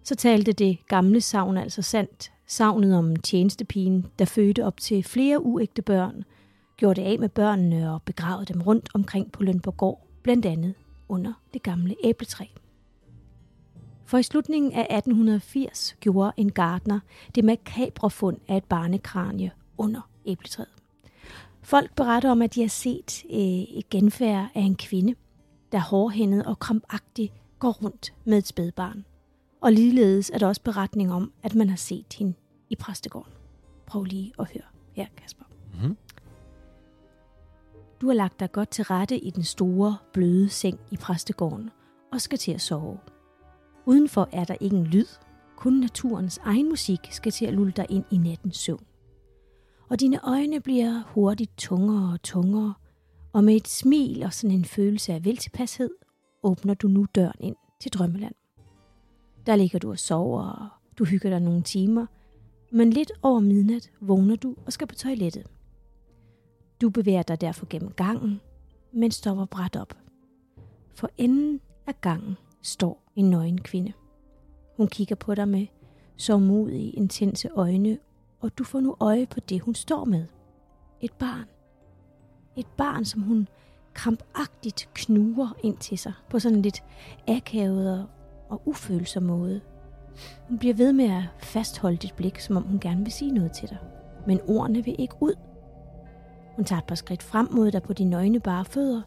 [0.03, 2.31] Så talte det gamle savn altså sandt.
[2.47, 6.23] Savnet om tjenestepigen, der fødte op til flere uægte børn,
[6.77, 10.73] gjorde det af med børnene og begravede dem rundt omkring på Lønborg Gård, blandt andet
[11.09, 12.45] under det gamle æbletræ.
[14.05, 16.99] For i slutningen af 1880 gjorde en gardner
[17.35, 20.69] det makabre fund af et barnekranie under æbletræet.
[21.61, 23.39] Folk beretter om, at de har set øh,
[23.77, 25.15] et genfærd af en kvinde,
[25.71, 29.05] der hårdhændet og krampagtigt går rundt med et spædbarn.
[29.61, 32.33] Og ligeledes er der også beretning om, at man har set hende
[32.69, 33.33] i præstegården.
[33.85, 35.45] Prøv lige at høre her, Kasper.
[35.73, 35.97] Mm-hmm.
[38.01, 41.69] Du har lagt dig godt til rette i den store, bløde seng i præstegården
[42.11, 42.97] og skal til at sove.
[43.85, 45.07] Udenfor er der ingen lyd.
[45.57, 48.85] Kun naturens egen musik skal til at lulle dig ind i nattens søvn.
[49.89, 52.73] Og dine øjne bliver hurtigt tungere og tungere,
[53.33, 55.89] og med et smil og sådan en følelse af veltilpashed
[56.43, 58.35] åbner du nu døren ind til Drømmeland.
[59.45, 62.05] Der ligger du og sover, og du hygger dig nogle timer,
[62.71, 65.47] men lidt over midnat vågner du og skal på toilettet.
[66.81, 68.41] Du bevæger dig derfor gennem gangen,
[68.91, 69.97] men stopper bræt op
[70.95, 73.93] For enden af gangen står en nøgen kvinde.
[74.77, 75.67] Hun kigger på dig med
[76.17, 77.97] sovmodige, intense øjne,
[78.39, 80.25] og du får nu øje på det, hun står med.
[81.01, 81.45] Et barn.
[82.55, 83.47] Et barn, som hun
[83.93, 86.83] krampagtigt knuger ind til sig på sådan en lidt
[87.27, 88.07] akavet
[88.49, 89.61] og ufølsom måde.
[90.47, 93.51] Hun bliver ved med at fastholde dit blik, som om hun gerne vil sige noget
[93.51, 93.77] til dig.
[94.27, 95.33] Men ordene vil ikke ud.
[96.55, 99.01] Hun tager et par skridt frem mod dig på de nøgne bare fødder,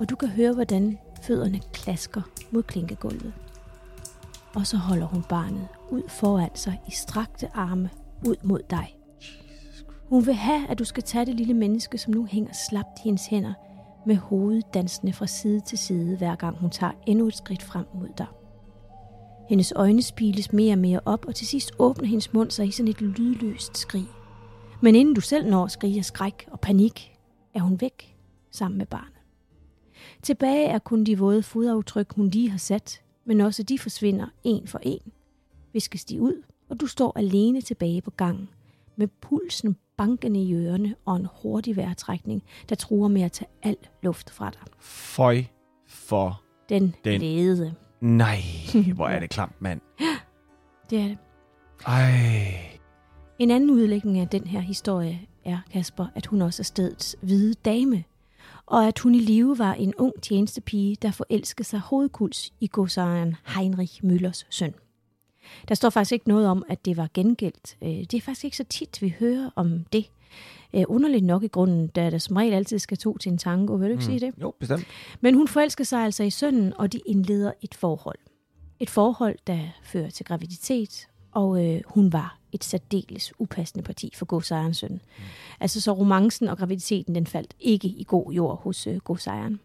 [0.00, 3.32] og du kan høre, hvordan fødderne klasker mod klinkegulvet.
[4.54, 7.90] Og så holder hun barnet ud foran sig i strakte arme
[8.26, 8.98] ud mod dig.
[10.08, 13.02] Hun vil have, at du skal tage det lille menneske, som nu hænger slapt i
[13.04, 13.52] hendes hænder,
[14.06, 17.86] med hovedet dansende fra side til side, hver gang hun tager endnu et skridt frem
[17.94, 18.26] mod dig.
[19.48, 22.70] Hendes øjne spiles mere og mere op, og til sidst åbner hendes mund sig i
[22.70, 24.06] sådan et lydløst skrig.
[24.82, 27.18] Men inden du selv når at skrige af skræk og panik,
[27.54, 28.16] er hun væk
[28.50, 29.14] sammen med barnet.
[30.22, 34.66] Tilbage er kun de våde fodaftryk, hun lige har sat, men også de forsvinder en
[34.66, 35.12] for en.
[35.72, 38.48] Viskes de ud, og du står alene tilbage på gangen,
[38.96, 43.76] med pulsen bankende i ørerne og en hurtig vejrtrækning, der truer med at tage al
[44.02, 44.62] luft fra dig.
[44.80, 45.42] Føj
[45.86, 46.40] for...
[46.68, 47.20] Den, Den.
[47.20, 47.74] lede.
[48.00, 48.38] Nej,
[48.96, 49.80] hvor er det klamt, mand.
[50.90, 51.18] Det er det.
[51.86, 52.80] Ej.
[53.38, 57.54] En anden udlægning af den her historie er, Kasper, at hun også er stedets hvide
[57.54, 58.04] dame,
[58.66, 63.36] og at hun i live var en ung tjenestepige, der forelskede sig hovedkuls i godsejeren
[63.56, 64.74] Heinrich Müllers søn.
[65.68, 67.76] Der står faktisk ikke noget om, at det var gengældt.
[67.82, 70.10] Øh, Det er faktisk ikke så tit, vi hører om det.
[70.74, 73.74] Øh, Underligt nok i grunden, da der som regel altid skal to til en tango,
[73.74, 74.06] vil du ikke mm.
[74.06, 74.34] sige det?
[74.40, 74.84] Jo, bestemt.
[75.20, 78.18] Men hun forelsker sig altså i sønnen, og de indleder et forhold.
[78.80, 84.26] Et forhold, der fører til graviditet, og øh, hun var et særdeles upassende parti for
[84.26, 84.92] godsejerens søn.
[84.92, 85.24] Mm.
[85.60, 89.60] Altså så romancen og graviditeten, den faldt ikke i god jord hos øh, godsejeren.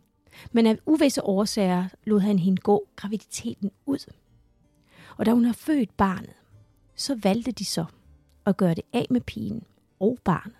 [0.52, 4.12] Men af uvisse årsager lod han hende gå graviditeten ud.
[5.20, 6.34] Og da hun har født barnet,
[6.96, 7.86] så valgte de så
[8.46, 9.64] at gøre det af med pigen
[10.00, 10.56] og barnet.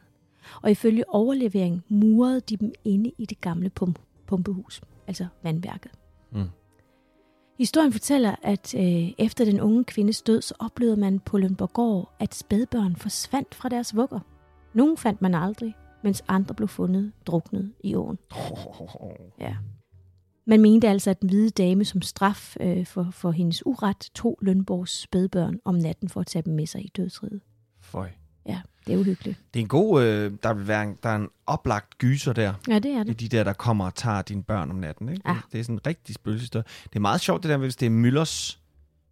[0.62, 5.92] Og ifølge overlevering murede de dem inde i det gamle pump- pumpehus, altså vandværket.
[6.32, 6.50] Mm.
[7.58, 12.36] Historien fortæller, at øh, efter den unge kvindes død, så oplevede man på Lønborgård, at
[12.36, 14.20] spædbørn forsvandt fra deres vugger.
[14.74, 18.18] Nogle fandt man aldrig, mens andre blev fundet druknet i åen.
[19.40, 19.56] Ja.
[20.50, 24.40] Man mente altså, at den hvide dame som straf øh, for, for hendes uret tog
[24.42, 27.42] Lønborgs spædbørn om natten for at tage dem med sig i dødsriget.
[27.82, 28.10] Føj.
[28.46, 29.40] Ja, det er uhyggeligt.
[29.54, 30.04] Det er en god...
[30.04, 32.54] Øh, der vil være en, der er en oplagt gyser der.
[32.68, 35.10] Ja, det er Det er de der, der kommer og tager dine børn om natten.
[35.10, 35.22] Ikke?
[35.26, 35.34] Ja.
[35.34, 36.64] Det, det er sådan en rigtig spøgelsesstød.
[36.84, 38.60] Det er meget sjovt, det der, hvis det er Müllers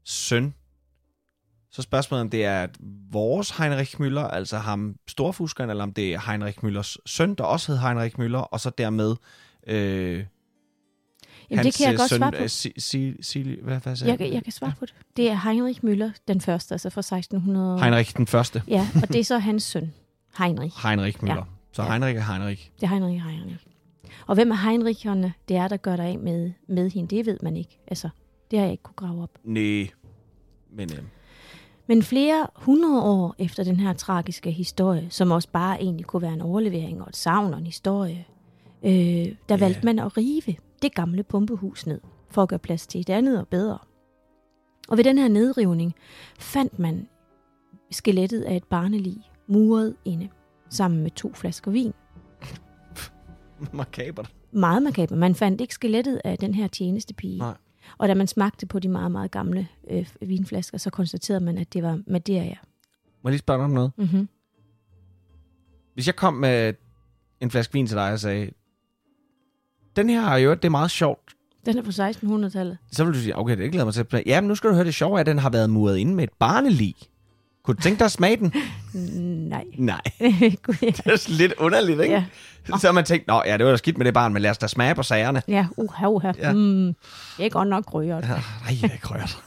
[0.04, 0.54] søn.
[1.71, 2.78] Så spørgsmålet om det er at
[3.12, 7.71] vores Heinrich Müller, altså ham storfuskeren, eller om det er Heinrich Müllers søn, der også
[7.71, 9.15] hed Heinrich Müller, og så dermed
[9.67, 10.26] øh,
[11.51, 12.38] Jamen, det kan jeg øh, godt søn, svare på.
[12.38, 14.93] øh, Si, si, si, hvad, Jeg, kan- jeg kan svare på det.
[15.17, 17.79] Det er Heinrich Müller, den første, altså fra 1600.
[17.81, 18.63] Heinrich den første.
[18.67, 19.93] Ja, og det er så hans søn,
[20.38, 20.88] Heinrich.
[20.88, 21.36] Heinrich Müller.
[21.36, 21.41] Ja.
[21.71, 21.89] Så Ja.
[21.89, 22.69] Heinrich er Heinrich.
[22.75, 23.65] Det er Heinrich Heinrich.
[24.27, 27.38] Og hvem er Heinricherne, det er, der gør dig af med, med hende, det ved
[27.43, 27.79] man ikke.
[27.88, 28.10] Altså,
[28.51, 29.29] det har jeg ikke kunne grave op.
[29.43, 29.88] Nej.
[30.71, 30.99] Men øh,
[31.88, 36.33] Men flere hundrede år efter den her tragiske historie, som også bare egentlig kunne være
[36.33, 38.25] en overlevering og et savn og en historie,
[38.83, 39.55] øh, der Ja.
[39.57, 43.40] valgte man at rive det gamle pumpehus ned, for at gøre plads til et andet
[43.40, 43.78] og bedre.
[44.88, 45.96] Og ved den her nedrivning
[46.40, 47.08] fandt man
[47.92, 50.30] skelettet af et barnelig muret inde,
[50.70, 51.94] sammen med to flasker vin.
[53.74, 54.34] makabert.
[54.52, 55.16] Meget makaber.
[55.16, 57.38] Man fandt ikke skelettet af den her tjenestepige.
[57.38, 57.58] Nej.
[57.98, 61.74] Og da man smagte på de meget, meget gamle øh, vinflasker, så konstaterede man, at
[61.74, 62.56] det var Madeira.
[63.24, 63.92] Må jeg lige spørge dig om noget?
[63.98, 64.30] Mm-hmm.
[65.94, 66.73] Hvis jeg kom med
[67.42, 68.52] en flaske vin til dig og sagde,
[69.98, 71.31] den her har jo det er meget sjovt,
[71.65, 72.77] Den er på 1600-tallet.
[72.91, 74.06] så vil du sige, okay, det glæder mig til.
[74.25, 76.23] Ja, men nu skal du høre det sjove, at den har været muret inde med
[76.23, 76.95] et barnelig.
[77.63, 78.54] Kunne du tænke dig at smage den?
[79.50, 79.65] Nej.
[79.77, 82.13] Nej, det er lidt underligt, ikke?
[82.15, 82.23] Ja.
[82.79, 84.52] Så har man tænkt, nå ja, det var da skidt med det barn, men lad
[84.52, 85.41] os da smage på sagerne.
[85.48, 86.31] Ja, uha, uha.
[86.37, 86.54] Ja.
[86.54, 86.95] Mm,
[87.37, 88.23] det er godt nok rørt.
[88.23, 89.37] Ja, nej, det er krørt.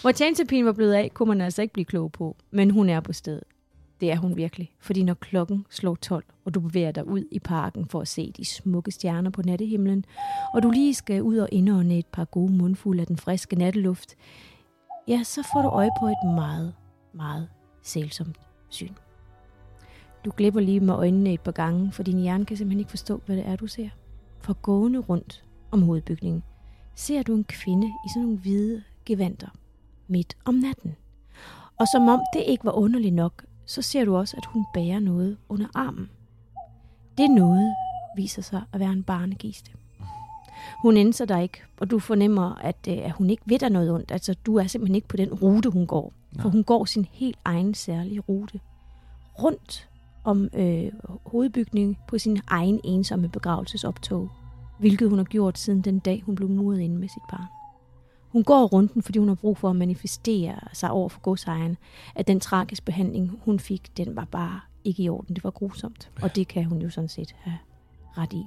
[0.00, 2.36] Hvor tjenestepigen var blevet af, kunne man altså ikke blive klog på.
[2.50, 3.42] Men hun er på stedet.
[4.04, 4.74] Det er hun virkelig.
[4.78, 8.32] Fordi når klokken slår 12, og du bevæger dig ud i parken for at se
[8.36, 10.04] de smukke stjerner på nattehimlen,
[10.54, 14.14] og du lige skal ud og indånde et par gode mundfulde af den friske natteluft,
[15.08, 16.74] ja, så får du øje på et meget,
[17.12, 17.48] meget
[17.82, 18.36] sælsomt
[18.68, 18.92] syn.
[20.24, 23.20] Du glipper lige med øjnene et par gange, for din hjerne kan simpelthen ikke forstå,
[23.26, 23.88] hvad det er, du ser.
[24.40, 26.42] For gående rundt om hovedbygningen,
[26.94, 29.48] ser du en kvinde i sådan nogle hvide gevanter
[30.08, 30.96] midt om natten.
[31.80, 34.98] Og som om det ikke var underligt nok, så ser du også, at hun bærer
[34.98, 36.10] noget under armen.
[37.18, 37.74] Det noget
[38.16, 39.70] viser sig at være en barnegiste.
[40.82, 43.90] Hun ændrer dig ikke, og du fornemmer, at, øh, at hun ikke ved dig noget
[43.90, 44.12] ondt.
[44.12, 46.12] Altså, du er simpelthen ikke på den rute, hun går.
[46.32, 46.42] Nå.
[46.42, 48.60] For hun går sin helt egen særlige rute.
[49.42, 49.88] Rundt
[50.24, 50.92] om øh,
[51.26, 54.30] hovedbygningen på sin egen ensomme begravelsesoptog.
[54.78, 57.63] Hvilket hun har gjort siden den dag, hun blev muret inde med sit barn.
[58.34, 61.76] Hun går rundt den, fordi hun har brug for at manifestere sig over for godsejeren,
[62.14, 65.34] at den tragiske behandling, hun fik, den var bare ikke i orden.
[65.34, 66.10] Det var grusomt.
[66.18, 66.24] Ja.
[66.24, 67.58] Og det kan hun jo sådan set have
[68.18, 68.46] ret i.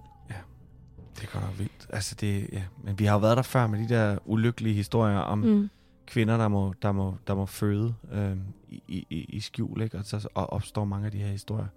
[1.17, 1.87] Det er godt nok vildt.
[1.89, 2.63] Altså det, ja.
[2.83, 5.69] Men vi har jo været der før med de der ulykkelige historier om mm.
[6.07, 8.37] kvinder, der må, der må, der må føde øh,
[8.69, 9.97] i, i, i skjul, ikke?
[9.97, 11.67] Og så og opstår mange af de her historier.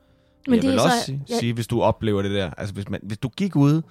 [0.47, 1.39] Men jeg det vil også så, sige, ja.
[1.39, 3.83] sige, hvis du oplever det der, altså hvis, man, hvis du gik ud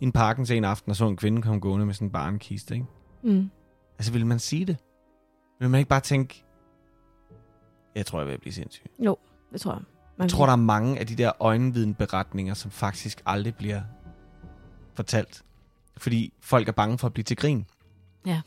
[0.00, 2.12] i en parken til en aften og så en kvinde komme gående med sådan en
[2.12, 2.86] barnkiste, ikke?
[3.22, 3.50] Mm.
[4.00, 4.76] Altså vil man sige det?
[5.58, 6.44] Vil man ikke bare tænke,
[7.94, 8.86] jeg tror, jeg vil blive sindssyg?
[8.98, 9.16] Jo,
[9.52, 9.82] det tror jeg.
[10.16, 13.82] Man jeg tror, der er mange af de der øjenvidenberetninger, som faktisk aldrig bliver
[14.94, 15.44] fortalt.
[15.96, 17.66] Fordi folk er bange for at blive til grin.
[18.26, 18.42] Ja.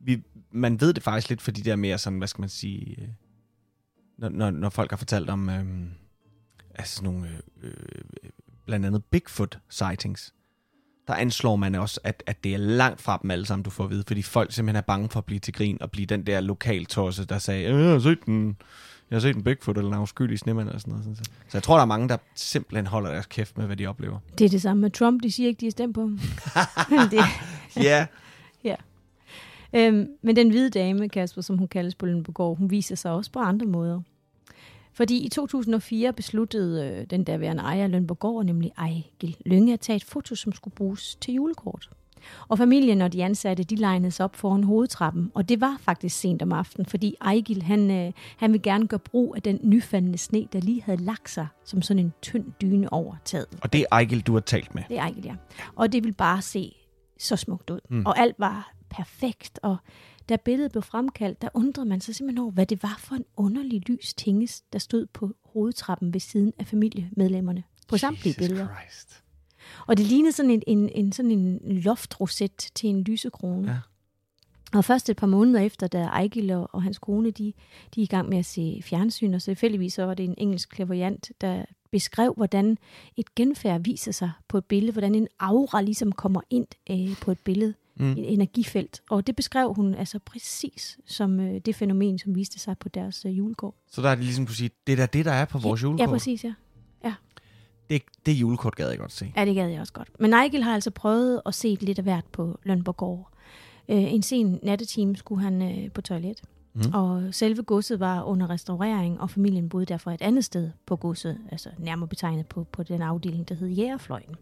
[0.00, 3.02] Vi, man ved det faktisk lidt for de der mere sådan, hvad skal man sige,
[3.02, 3.08] øh,
[4.18, 5.86] når, når, når folk har fortalt om øh,
[6.74, 8.30] altså sådan nogle, øh, øh,
[8.66, 10.34] blandt andet Bigfoot sightings.
[11.08, 13.84] Der anslår man også, at, at det er langt fra dem alle sammen, du får
[13.84, 16.26] at vide, fordi folk simpelthen er bange for at blive til grin og blive den
[16.26, 18.56] der lokaltosse, der sagde, jeg har set den
[19.10, 21.18] jeg har set en Bigfoot eller en afskyldig snemand eller sådan noget.
[21.48, 24.18] Så jeg tror, der er mange, der simpelthen holder deres kæft med, hvad de oplever.
[24.38, 25.22] Det er det samme med Trump.
[25.22, 26.20] De siger ikke, de er stemt på ham.
[27.82, 28.06] Ja.
[28.64, 28.74] ja.
[29.72, 33.32] Øhm, men den hvide dame, Kasper, som hun kaldes på Lønbogård, hun viser sig også
[33.32, 34.00] på andre måder.
[35.00, 40.04] Fordi i 2004 besluttede øh, den derværende ejer Lønborgård, nemlig Ejgil Lønge, at tage et
[40.04, 41.90] foto, som skulle bruges til julekort.
[42.48, 46.20] Og familien og de ansatte, de legnede sig op foran hovedtrappen, og det var faktisk
[46.20, 50.18] sent om aftenen, fordi Ejgil, han, øh, han vil gerne gøre brug af den nyfaldende
[50.18, 53.46] sne, der lige havde lagt sig som sådan en tynd dyne over taget.
[53.62, 54.82] Og det er Ejgil, du har talt med?
[54.88, 55.34] Det er Ejgil, ja.
[55.76, 56.74] Og det vil bare se
[57.18, 57.80] så smukt ud.
[57.90, 58.06] Mm.
[58.06, 59.76] Og alt var perfekt, og
[60.30, 63.24] da billedet blev fremkaldt, der undrede man sig simpelthen over, hvad det var for en
[63.36, 68.68] underlig lys tinges, der stod på hovedtrappen ved siden af familiemedlemmerne på samtlige billeder.
[68.80, 69.22] Christ.
[69.86, 73.72] Og det lignede sådan en, en, en, sådan en loftroset til en lysekrone.
[73.72, 73.78] Ja.
[74.78, 77.52] Og først et par måneder efter, da Ejgil og hans kone, de,
[77.94, 80.68] de er i gang med at se fjernsyn, og selvfølgelig så var det en engelsk
[80.68, 82.78] klaverjant, der beskrev, hvordan
[83.16, 87.30] et genfærd viser sig på et billede, hvordan en aura ligesom kommer ind øh, på
[87.30, 88.12] et billede, mm.
[88.12, 89.00] et energifelt.
[89.10, 93.24] Og det beskrev hun altså præcis som øh, det fænomen, som viste sig på deres
[93.24, 93.74] øh, julekort.
[93.90, 95.86] Så der er det ligesom kunne sige, det er det, der er på vores ja,
[95.86, 96.08] julekort?
[96.08, 96.54] Ja, præcis, ja.
[97.90, 99.32] Det, det julekort gad jeg godt se.
[99.36, 100.08] Ja, det gad jeg også godt.
[100.20, 103.32] Men Nigel har altså prøvet at se lidt af hvert på Lønborgård.
[103.88, 106.42] Øh, en sen nattetime skulle han øh, på toilet.
[106.74, 106.94] Mm.
[106.94, 111.38] Og selve godset var under restaurering, og familien boede derfor et andet sted på godset,
[111.52, 114.36] altså nærmere betegnet på, på den afdeling, der hed Jægerfløjen.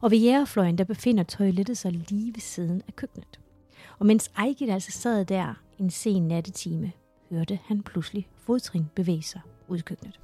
[0.00, 3.40] Og ved Jægerfløjen, der befinder toilettet sig lige ved siden af køkkenet.
[3.98, 6.92] Og mens Ejgil altså sad der en sen nattetime,
[7.30, 10.20] hørte han pludselig fodtrin bevæge sig ud i køkkenet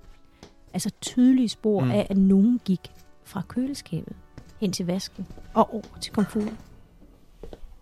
[0.76, 1.90] altså tydelige spor mm.
[1.90, 2.80] af, at nogen gik
[3.24, 4.16] fra køleskabet
[4.60, 6.56] hen til vasken og over til komfuret.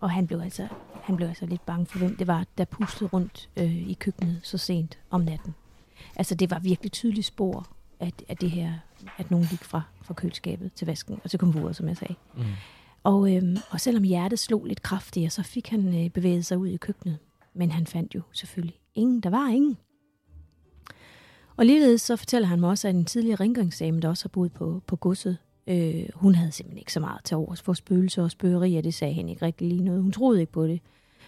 [0.05, 0.69] Og han blev altså,
[1.03, 4.41] han blev altså lidt bange for, hvem det var, der pustede rundt øh, i køkkenet
[4.43, 5.55] så sent om natten.
[6.17, 7.69] Altså det var virkelig tydelige spor
[8.01, 8.73] af, af det her,
[9.19, 12.15] at nogen gik fra, fra køleskabet til vasken og til komfuret, som jeg sagde.
[12.37, 12.43] Mm.
[13.03, 16.69] Og, øhm, og selvom hjertet slog lidt kraftigere, så fik han øh, bevæget sig ud
[16.69, 17.19] i køkkenet.
[17.55, 19.21] Men han fandt jo selvfølgelig ingen.
[19.21, 19.77] Der var ingen.
[21.57, 24.53] Og ligeledes så fortæller han mig også, at en tidligere rengøringsdame, der også har boet
[24.53, 28.31] på, på godset, øh, hun havde simpelthen ikke så meget til overs for spøgelser og
[28.31, 28.83] spøgerier.
[28.83, 30.03] Det sagde hende ikke rigtig lige noget.
[30.03, 30.81] Hun troede ikke på det.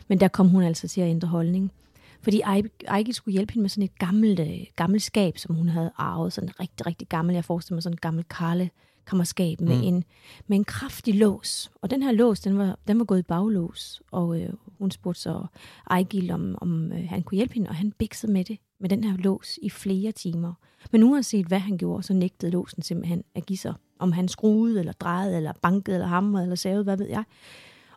[0.09, 1.73] Men der kom hun altså til at ændre holdning.
[2.21, 2.41] Fordi
[2.89, 6.33] Ejgil skulle hjælpe hende med sådan et gammelt, øh, gammelt skab, som hun havde arvet.
[6.33, 7.37] Sådan rigtig, rigtig gammelt.
[7.37, 8.71] Jeg forestiller mig sådan et gammelt karle
[9.07, 9.83] kammerskab med, mm.
[9.83, 10.05] en,
[10.47, 11.71] med en kraftig lås.
[11.83, 14.03] Og den her lås, den var, den var gået i baglås.
[14.11, 15.47] Og øh, hun spurgte så
[15.91, 19.05] Ejgil, om, om øh, han kunne hjælpe hende, og han biksede med det med den
[19.05, 20.53] her lås i flere timer.
[20.93, 23.75] Men uanset hvad han gjorde, så nægtede låsen simpelthen at give sig.
[23.99, 27.25] Om han skruede, eller drejede, eller bankede, eller hamrede, eller savede, hvad ved jeg.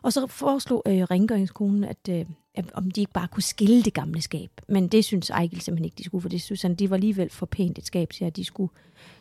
[0.02, 2.24] Og så foreslog øh, rengøringskonen, at, øh,
[2.54, 4.50] at om de ikke bare kunne skille det gamle skab.
[4.68, 7.30] Men det synes Ejgil simpelthen ikke, de skulle, for det synes han, de var alligevel
[7.30, 8.72] for pænt et skab til, at de skulle,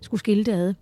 [0.01, 0.73] skulle skille det ad.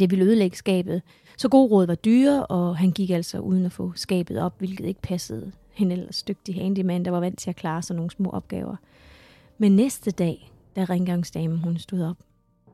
[0.00, 1.02] Det ville ødelægge skabet.
[1.36, 4.86] Så god råd var dyre, og han gik altså uden at få skabet op, hvilket
[4.86, 8.30] ikke passede en ellers dygtig handyman, der var vant til at klare sig nogle små
[8.30, 8.76] opgaver.
[9.58, 12.16] Men næste dag, da rengøringsdamen hun stod op,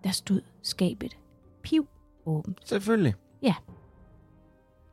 [0.05, 1.16] der stod skabet
[1.62, 1.88] piv
[2.27, 2.59] åbent.
[2.64, 3.14] Selvfølgelig.
[3.43, 3.55] Ja.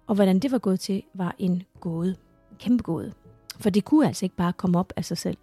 [0.08, 2.16] Og hvordan det var gået til, var en gåde.
[2.52, 3.14] En kæmpe gåde.
[3.60, 5.38] For det kunne altså ikke bare komme op af sig selv.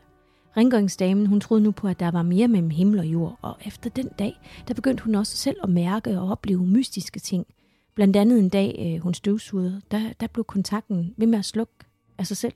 [0.57, 3.91] Rengøringsdamen, hun troede nu på, at der var mere mellem himmel og jord, og efter
[3.91, 7.47] den dag, der begyndte hun også selv at mærke og opleve mystiske ting.
[7.95, 11.73] Blandt andet en dag, øh, hun støvsugede, der, der blev kontakten ved med at slukke
[12.19, 12.55] af sig selv.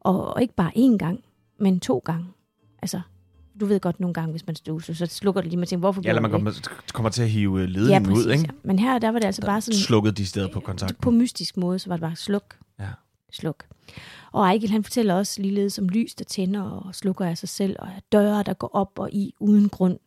[0.00, 1.24] Og, og ikke bare én gang,
[1.58, 2.26] men to gange.
[2.82, 3.00] Altså,
[3.60, 6.00] du ved godt nogle gange, hvis man støvsuger, så slukker det lige, man tænker, hvorfor
[6.04, 7.70] Ja, eller man kommer, kommer til at hive det?
[7.70, 8.44] ledningen ja, præcis, ud, ikke?
[8.44, 8.50] Ja.
[8.62, 10.96] Men her, der var det altså Der bare sådan, slukkede de steder på kontakten.
[11.02, 12.88] på mystisk måde, så var det bare sluk, Ja.
[13.32, 13.64] sluk.
[14.32, 17.76] Og Ejgil, han fortæller også ligeledes om lys, der tænder og slukker af sig selv,
[17.78, 19.98] og døre, der går op og i uden grund.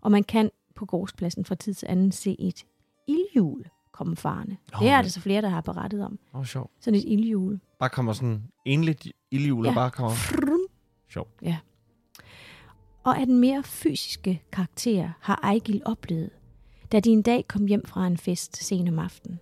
[0.00, 2.64] Og man kan på gårdspladsen fra tid til anden se et
[3.08, 4.56] ildhjul komme farne.
[4.72, 6.18] Nå, det er der så flere, der har berettet om.
[6.34, 6.70] Åh, oh, sjovt.
[6.80, 7.60] Sådan et ildhjul.
[7.78, 9.70] Bare kommer sådan enligt ildhjul, ja.
[9.70, 9.74] Ja.
[9.74, 10.12] bare kommer...
[11.08, 11.30] Sjovt.
[13.04, 16.30] Og af den mere fysiske karakter har Ejgil oplevet,
[16.92, 19.40] da de en dag kom hjem fra en fest sen om aftenen.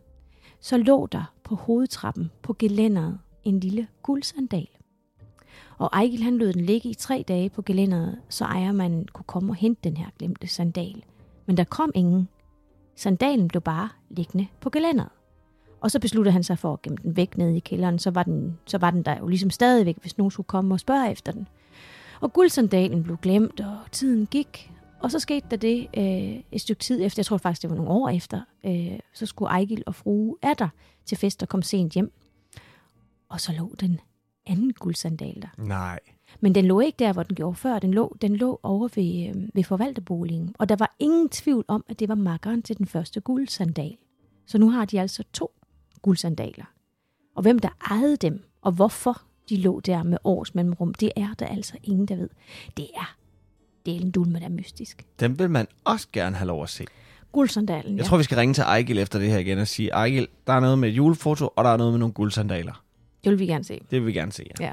[0.61, 4.68] Så lå der på hovedtrappen på gelænderet en lille guldsandal.
[5.78, 9.52] Og Ejgil han lod den ligge i tre dage på gelænderet, så ejermanden kunne komme
[9.52, 11.04] og hente den her glemte sandal.
[11.46, 12.28] Men der kom ingen.
[12.96, 15.11] Sandalen blev bare liggende på gelænderet.
[15.80, 18.22] Og så besluttede han sig for at gemme den væk nede i kælderen, så var
[18.22, 21.32] den, så var den der jo ligesom stadigvæk, hvis nogen skulle komme og spørge efter
[21.32, 21.48] den.
[22.21, 24.73] Og guldsandalen blev glemt, og tiden gik.
[25.01, 27.77] Og så skete der det øh, et stykke tid efter, jeg tror faktisk, det var
[27.77, 30.68] nogle år efter, øh, så skulle Ejgil og frue Adder
[31.05, 32.12] til fest og kom sent hjem.
[33.29, 34.01] Og så lå den
[34.47, 35.49] anden guldsandal der.
[35.59, 35.99] Nej.
[36.41, 37.79] Men den lå ikke der, hvor den gjorde før.
[37.79, 40.55] Den lå, den lå over ved, øh, ved forvalterboligen.
[40.59, 43.97] Og der var ingen tvivl om, at det var makkeren til den første guldsandal.
[44.47, 45.51] Så nu har de altså to
[46.03, 46.64] guldsandaler.
[47.35, 51.28] Og hvem der ejede dem, og hvorfor de lå der med års mellemrum, det er
[51.38, 52.28] der altså ingen, der ved.
[52.76, 53.16] Det er
[53.86, 55.07] delen dulme, der er mystisk.
[55.20, 56.84] Den vil man også gerne have lov at se.
[57.32, 58.09] Guldsandalen, Jeg ja.
[58.09, 60.61] tror, vi skal ringe til Ejgil efter det her igen og sige, Ejgil, der er
[60.61, 62.84] noget med et julefoto, og der er noget med nogle guldsandaler.
[63.24, 63.74] Det vil vi gerne se.
[63.90, 64.66] Det vil vi gerne se, ja.
[64.66, 64.72] Ja.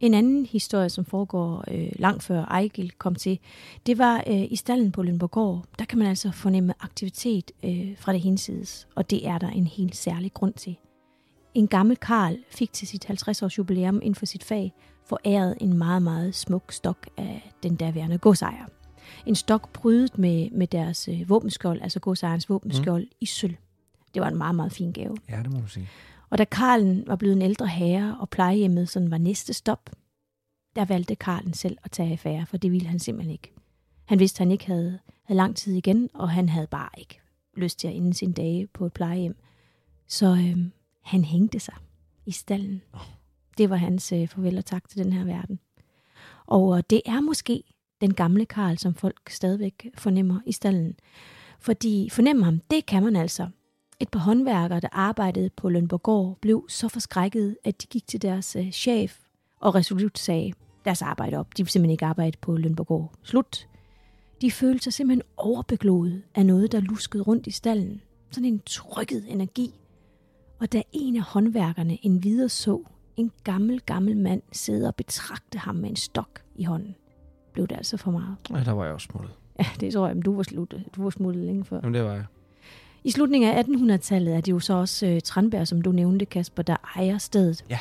[0.00, 3.38] En anden historie, som foregår øh, langt før Ejgil kom til,
[3.86, 5.64] det var øh, i stallen på Lønborgård.
[5.78, 9.66] Der kan man altså fornemme aktivitet øh, fra det hinsides, og det er der en
[9.66, 10.76] helt særlig grund til.
[11.56, 16.02] En gammel Karl fik til sit 50-års jubilæum inden for sit fag foræret en meget,
[16.02, 18.64] meget smuk stok af den daværende godsejer.
[19.26, 23.16] En stok prydet med, med deres øh, våbenskjold, altså godsejerens våbenskjold, mm.
[23.20, 23.54] i sølv.
[24.14, 25.16] Det var en meget, meget fin gave.
[25.28, 25.88] Ja, det må du sige.
[26.30, 29.90] Og da Karlen var blevet en ældre herre, og plejehjemmet sådan var næste stop,
[30.76, 33.52] der valgte Karlen selv at tage affære, for det ville han simpelthen ikke.
[34.04, 37.20] Han vidste, at han ikke havde, havde lang tid igen, og han havde bare ikke
[37.56, 39.36] lyst til at ende sine dage på et plejehjem.
[40.06, 40.58] Så øh,
[41.06, 41.74] han hængte sig
[42.26, 42.82] i stallen.
[43.58, 45.58] Det var hans øh, farvel og tak til den her verden.
[46.46, 47.62] Og øh, det er måske
[48.00, 50.96] den gamle Karl, som folk stadigvæk fornemmer i stallen.
[51.60, 53.48] Fordi fornemme ham, det kan man altså.
[54.00, 58.56] Et par håndværkere, der arbejdede på Lønborgård, blev så forskrækket, at de gik til deres
[58.56, 59.18] øh, chef
[59.60, 60.52] og resolut sagde
[60.84, 61.56] deres arbejde op.
[61.56, 63.12] De ville simpelthen ikke arbejde på Lønborgård.
[63.22, 63.68] Slut.
[64.40, 68.00] De følte sig simpelthen overbegloet af noget, der luskede rundt i stallen.
[68.30, 69.74] Sådan en trykket energi.
[70.58, 72.82] Og da en af håndværkerne en videre så
[73.16, 76.94] en gammel, gammel mand sidde og betragte ham med en stok i hånden,
[77.52, 78.36] blev det altså for meget.
[78.50, 79.30] Ja, der var jeg også smuttet.
[79.58, 81.80] Ja, det tror jeg, men du var, slut, du var smuttet længe før.
[81.82, 82.24] Jamen, det var jeg.
[83.04, 86.62] I slutningen af 1800-tallet er det jo så også øh, Tranberg, som du nævnte, Kasper,
[86.62, 87.64] der ejer stedet.
[87.70, 87.78] Ja.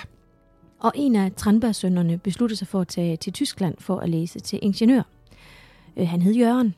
[0.79, 4.59] Og en af Tranberg-sønnerne besluttede sig for at tage til Tyskland for at læse til
[4.61, 5.01] ingeniør.
[5.97, 6.75] Øh, han hed Jørgen.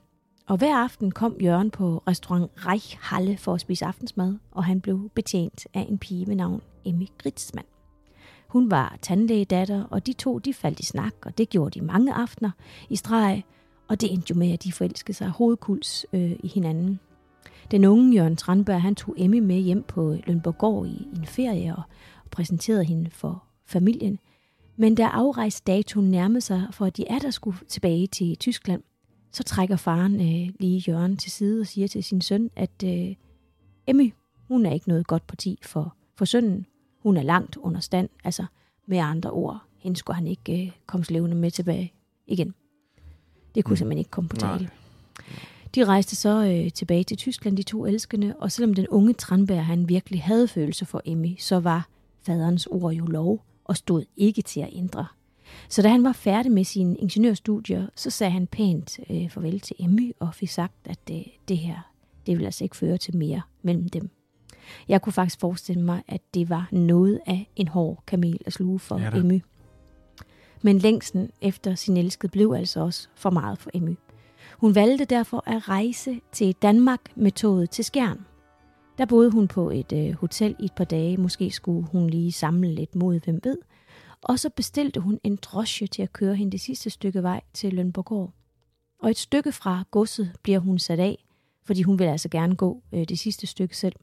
[0.47, 5.09] Og hver aften kom Jørgen på restaurant Reichhalle for at spise aftensmad, og han blev
[5.15, 7.67] betjent af en pige med navn Emmy Gritsmann.
[8.47, 12.13] Hun var tandlægedatter, og de to de faldt i snak, og det gjorde de mange
[12.13, 12.51] aftener
[12.89, 13.43] i streg,
[13.87, 16.99] og det endte jo med, at de forelskede sig hovedkuls øh, i hinanden.
[17.71, 21.75] Den unge Jørgen Tranberg, han tog Emmy med hjem på Lønborgård i, i en ferie
[21.75, 21.83] og,
[22.23, 24.19] og præsenterede hende for familien.
[24.75, 28.83] Men da afrejsdatoen nærmede sig, for at de er der skulle tilbage til Tyskland,
[29.37, 33.15] så trækker faren øh, lige Jørgen til side og siger til sin søn, at øh,
[33.87, 34.13] Emmy,
[34.47, 36.65] hun er ikke noget godt parti for, for sønnen.
[37.03, 38.45] Hun er langt under stand, altså
[38.87, 41.93] med andre ord, hende skulle han ikke øh, komme levende med tilbage
[42.27, 42.53] igen.
[43.55, 43.77] Det kunne Mm.
[43.77, 44.57] simpelthen ikke komme på Nej.
[44.57, 44.69] tale.
[45.75, 49.65] De rejste så øh, tilbage til Tyskland, de to elskende, og selvom den unge Tranberg
[49.65, 51.87] han virkelig havde følelser for Emmy, så var
[52.21, 55.05] faderens ord jo lov og stod ikke til at ændre.
[55.69, 59.75] Så da han var færdig med sine ingeniørstudier, så sagde han pænt øh, farvel til
[59.79, 61.91] Emmy og fik sagt, at øh, det her,
[62.25, 64.09] det ville altså ikke føre til mere mellem dem.
[64.87, 68.79] Jeg kunne faktisk forestille mig, at det var noget af en hård kamel at sluge
[68.79, 69.09] for Ja.
[69.15, 69.41] Emmy.
[70.61, 73.95] Men længsten efter sin elskede blev altså også for meget for Emmy.
[74.57, 78.25] Hun valgte derfor at rejse til Danmark med toget til Skjern.
[78.97, 81.17] Der boede hun på et øh, hotel i et par dage.
[81.17, 83.57] Måske skulle hun lige samle lidt mod, hvem ved.
[84.21, 87.73] Og så bestilte hun en drosje til at køre hende det sidste stykke vej til
[87.73, 88.33] Lønborgård.
[88.99, 91.25] Og et stykke fra godset bliver hun sat af,
[91.63, 93.95] fordi hun vil altså gerne gå øh, det sidste stykke selv.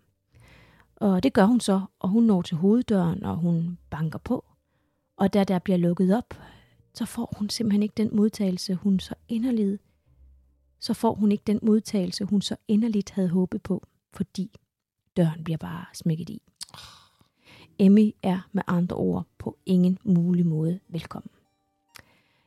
[0.97, 4.45] Og det gør hun så, og hun når til hoveddøren, og hun banker på.
[5.17, 6.35] Og da der bliver lukket op,
[6.95, 9.83] så får hun simpelthen ikke den modtagelse, hun så inderligt,
[10.81, 14.57] så får hun ikke den modtagelse, hun så inderligt havde håbet på, fordi
[15.17, 16.43] døren bliver bare smækket i.
[17.79, 21.31] Emmy er med andre ord på ingen mulig måde velkommen.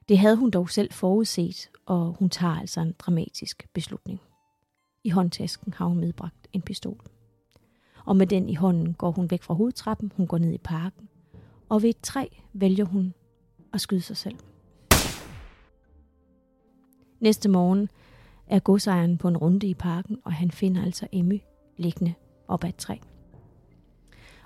[0.10, 4.22] Det havde hun dog selv forudset, og hun tager altså en dramatisk beslutning.
[5.04, 7.02] I håndtasken har hun medbragt en pistol.
[8.06, 11.10] Og med den i hånden går hun væk fra hovedtrappen, hun går ned i parken,
[11.70, 13.14] og ved et træ vælger hun
[13.74, 14.36] at skyde sig selv.
[17.20, 17.90] Næste morgen
[18.48, 21.42] er godsejeren på en runde i parken, og han finder altså Emmy
[21.78, 22.14] liggende
[22.48, 22.96] op ad et træ.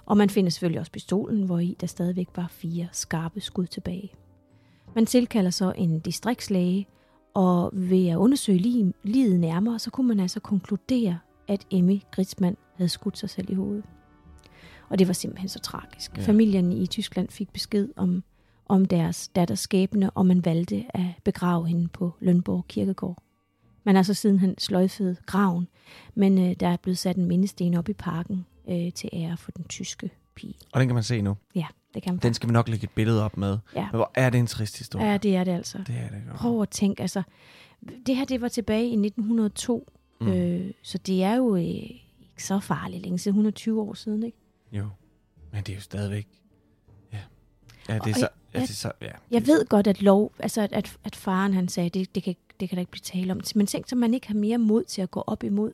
[0.06, 4.12] Og man finder selvfølgelig også pistolen, hvor i der stadigvæk var fire skarpe skud tilbage.
[4.96, 6.88] Man tilkalder så en distriktslæge,
[7.34, 12.90] og ved at undersøge livet nærmere, så kunne man altså konkludere, at Emmy Gritzmann havde
[12.90, 13.84] skudt sig selv i hovedet.
[14.90, 16.18] Og det var simpelthen så tragisk.
[16.18, 16.22] Ja.
[16.22, 18.24] Familien i Tyskland fik besked om,
[18.66, 23.24] om deres datters skæbne, og man valgte at begrave hende på Lønborg Kirkegård.
[23.84, 25.68] Man har så sidenhen sløjfet graven,
[26.16, 29.52] men øh, der er blevet sat en mindesten op i parken øh, til ære for
[29.52, 30.56] den tyske pige.
[30.74, 31.38] Og den kan man se nu?
[31.56, 32.20] Ja, det kan man.
[32.20, 33.58] Den skal vi nok lægge et billede op med.
[33.76, 33.82] Ja.
[33.82, 35.06] Men hvor er det en trist historie?
[35.06, 35.78] Ja, det er det altså.
[35.78, 36.38] Det er det godt.
[36.38, 37.24] Prøv at tænke, altså,
[38.06, 39.92] det her det var tilbage i 1902,
[40.22, 40.28] mm.
[40.28, 44.38] øh, så det er jo øh, ikke så farligt længe siden, 120 år siden, ikke?
[44.72, 44.88] Jo,
[45.52, 46.28] men det er jo stadigvæk...
[47.14, 47.20] Ja,
[47.90, 48.30] ja det er så...
[48.54, 49.12] Ja, det er så ja.
[49.32, 52.36] Jeg ved godt, at lov, altså at, at, at faren han sagde, det, det, kan,
[52.60, 53.42] det kan der ikke blive tale om.
[53.56, 55.72] Men tænk så, man ikke har mere mod til at gå op imod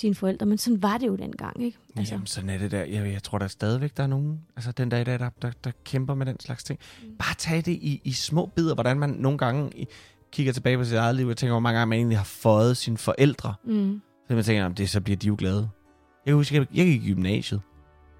[0.00, 0.46] sine forældre.
[0.46, 1.78] Men sådan var det jo dengang, ikke?
[1.96, 2.14] Altså.
[2.14, 2.84] Jamen, sådan er det der.
[2.84, 5.50] Jeg, jeg tror der stadigvæk, der er nogen, altså den dag i dag, der, der,
[5.64, 6.78] der kæmper med den slags ting.
[7.02, 7.16] Mm.
[7.18, 9.86] Bare tag det i, i små bidder, hvordan man nogle gange i,
[10.32, 12.76] kigger tilbage på sit eget liv, og tænker, hvor mange gange man egentlig har fået
[12.76, 13.54] sine forældre.
[13.64, 14.00] Mm.
[14.28, 15.70] Så man tænker, det så bliver de jo glade.
[16.26, 17.60] Jeg kan huske, jeg, jeg gik i gymnasiet,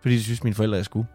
[0.01, 1.07] fordi de synes, mine forældre er skulle.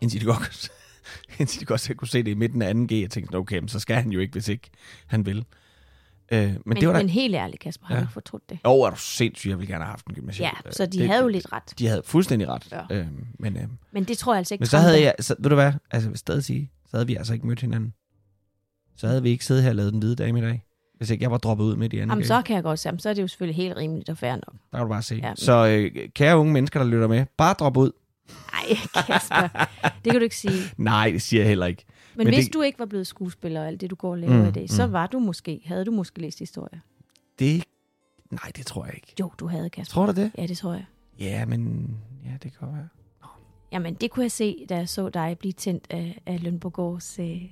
[0.00, 0.70] Indtil de godt,
[1.38, 3.96] indtil de godt kunne se det i midten af 2G, jeg tænkte, okay, så skal
[3.96, 4.70] han jo ikke, hvis ikke
[5.06, 5.44] han vil.
[6.32, 8.06] Øh, men, men, det var men helt ærligt, Kasper, har ja.
[8.10, 8.58] fortrudt det?
[8.64, 10.48] Jo, er du sindssyg, jeg ville gerne have haft en gymnasium.
[10.64, 11.62] Ja, så de det, havde jo lidt ret.
[11.78, 12.68] De havde fuldstændig ret.
[12.90, 12.96] Ja.
[12.96, 13.06] Øh,
[13.38, 13.62] men, øh,
[13.92, 14.62] men det tror jeg altså ikke.
[14.62, 17.06] Men så havde jeg, så, ved du hvad, altså jeg vil stadig sige, så havde
[17.06, 17.94] vi altså ikke mødt hinanden.
[18.96, 20.64] Så havde vi ikke siddet her og lavet den hvide dame i dag.
[20.96, 22.12] Hvis ikke jeg var droppet ud med de andre.
[22.12, 24.32] Jamen, så kan jeg godt sige, så er det jo selvfølgelig helt rimeligt og fair
[24.32, 24.52] nok.
[24.72, 25.14] Der kan du bare se.
[25.14, 25.36] Ja, men...
[25.36, 27.90] Så øh, kære unge mennesker, der lytter med, bare drop ud.
[28.52, 29.48] Nej, Kasper.
[30.04, 30.62] det kan du ikke sige.
[30.76, 31.84] Nej, det siger jeg heller ikke.
[32.16, 32.54] Men, Men hvis det...
[32.54, 34.70] du ikke var blevet skuespiller og alt det, du går og laver mm, i dag,
[34.70, 34.92] så mm.
[34.92, 36.80] var du måske, havde du måske læst historie.
[37.38, 37.64] Det,
[38.30, 39.14] nej, det tror jeg ikke.
[39.20, 39.92] Jo, du havde, Kasper.
[39.92, 40.30] Tror du det?
[40.38, 40.84] Ja, det tror jeg.
[41.20, 41.90] Ja, men
[42.24, 42.88] ja, det kan være.
[43.72, 47.18] Jamen, det kunne jeg se, da jeg så dig blive tændt af, af Lønborgårds...
[47.18, 47.42] Øh,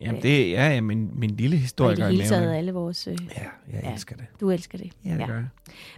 [0.00, 1.88] Jamen, det er ja, min, min lille historie.
[1.88, 3.06] Og i det hele taget alle vores...
[3.06, 3.42] Øh, ja,
[3.72, 4.24] jeg ja, elsker det.
[4.40, 4.92] Du elsker det.
[5.04, 5.26] Ja, det ja.
[5.26, 5.48] gør jeg.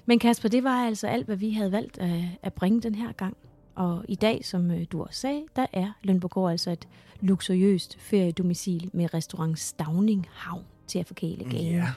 [0.06, 3.12] Men Kasper, det var altså alt, hvad vi havde valgt at, at bringe den her
[3.12, 3.36] gang.
[3.78, 6.88] Og i dag, som øh, du også sagde, der er Lønborgård altså et
[7.20, 11.74] luksuriøst feriedomicil med restaurant Stavning Havn til at forkæle gaden.
[11.74, 11.88] Yeah.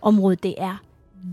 [0.00, 0.76] Området det er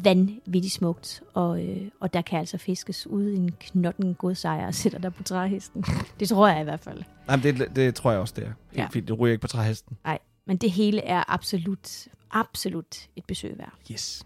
[0.03, 4.99] vanvittigt smukt, og, øh, og der kan altså fiskes ude en knotten godsejr og sætter
[4.99, 5.85] der på træhesten.
[6.19, 7.03] det tror jeg i hvert fald.
[7.29, 8.53] Jamen, det, det tror jeg også, det er.
[8.75, 8.87] Ja.
[8.93, 9.97] fint, det ryger ikke på træhesten.
[10.03, 13.73] Nej, men det hele er absolut, absolut et besøg værd.
[13.91, 14.25] Yes.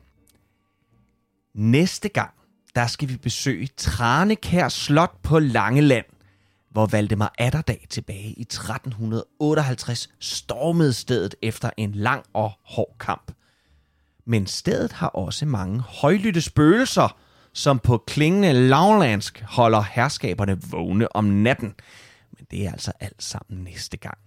[1.53, 2.33] Næste gang,
[2.75, 6.05] der skal vi besøge Tranekær Slot på Langeland
[6.75, 13.31] hvor Valdemar Atterdag tilbage i 1358 stormede stedet efter en lang og hård kamp.
[14.25, 17.17] Men stedet har også mange højlytte spøgelser,
[17.53, 21.73] som på klingende lavlandsk holder herskaberne vågne om natten.
[22.37, 24.17] Men det er altså alt sammen næste gang.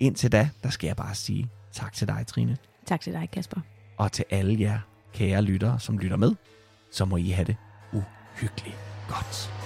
[0.00, 2.56] Indtil da, der skal jeg bare sige tak til dig, Trine.
[2.86, 3.60] Tak til dig, Kasper.
[3.96, 4.78] Og til alle jer
[5.12, 6.34] kære lyttere, som lytter med,
[6.92, 7.56] så må I have det
[8.40, 8.76] uhyggeligt
[9.08, 9.59] godt.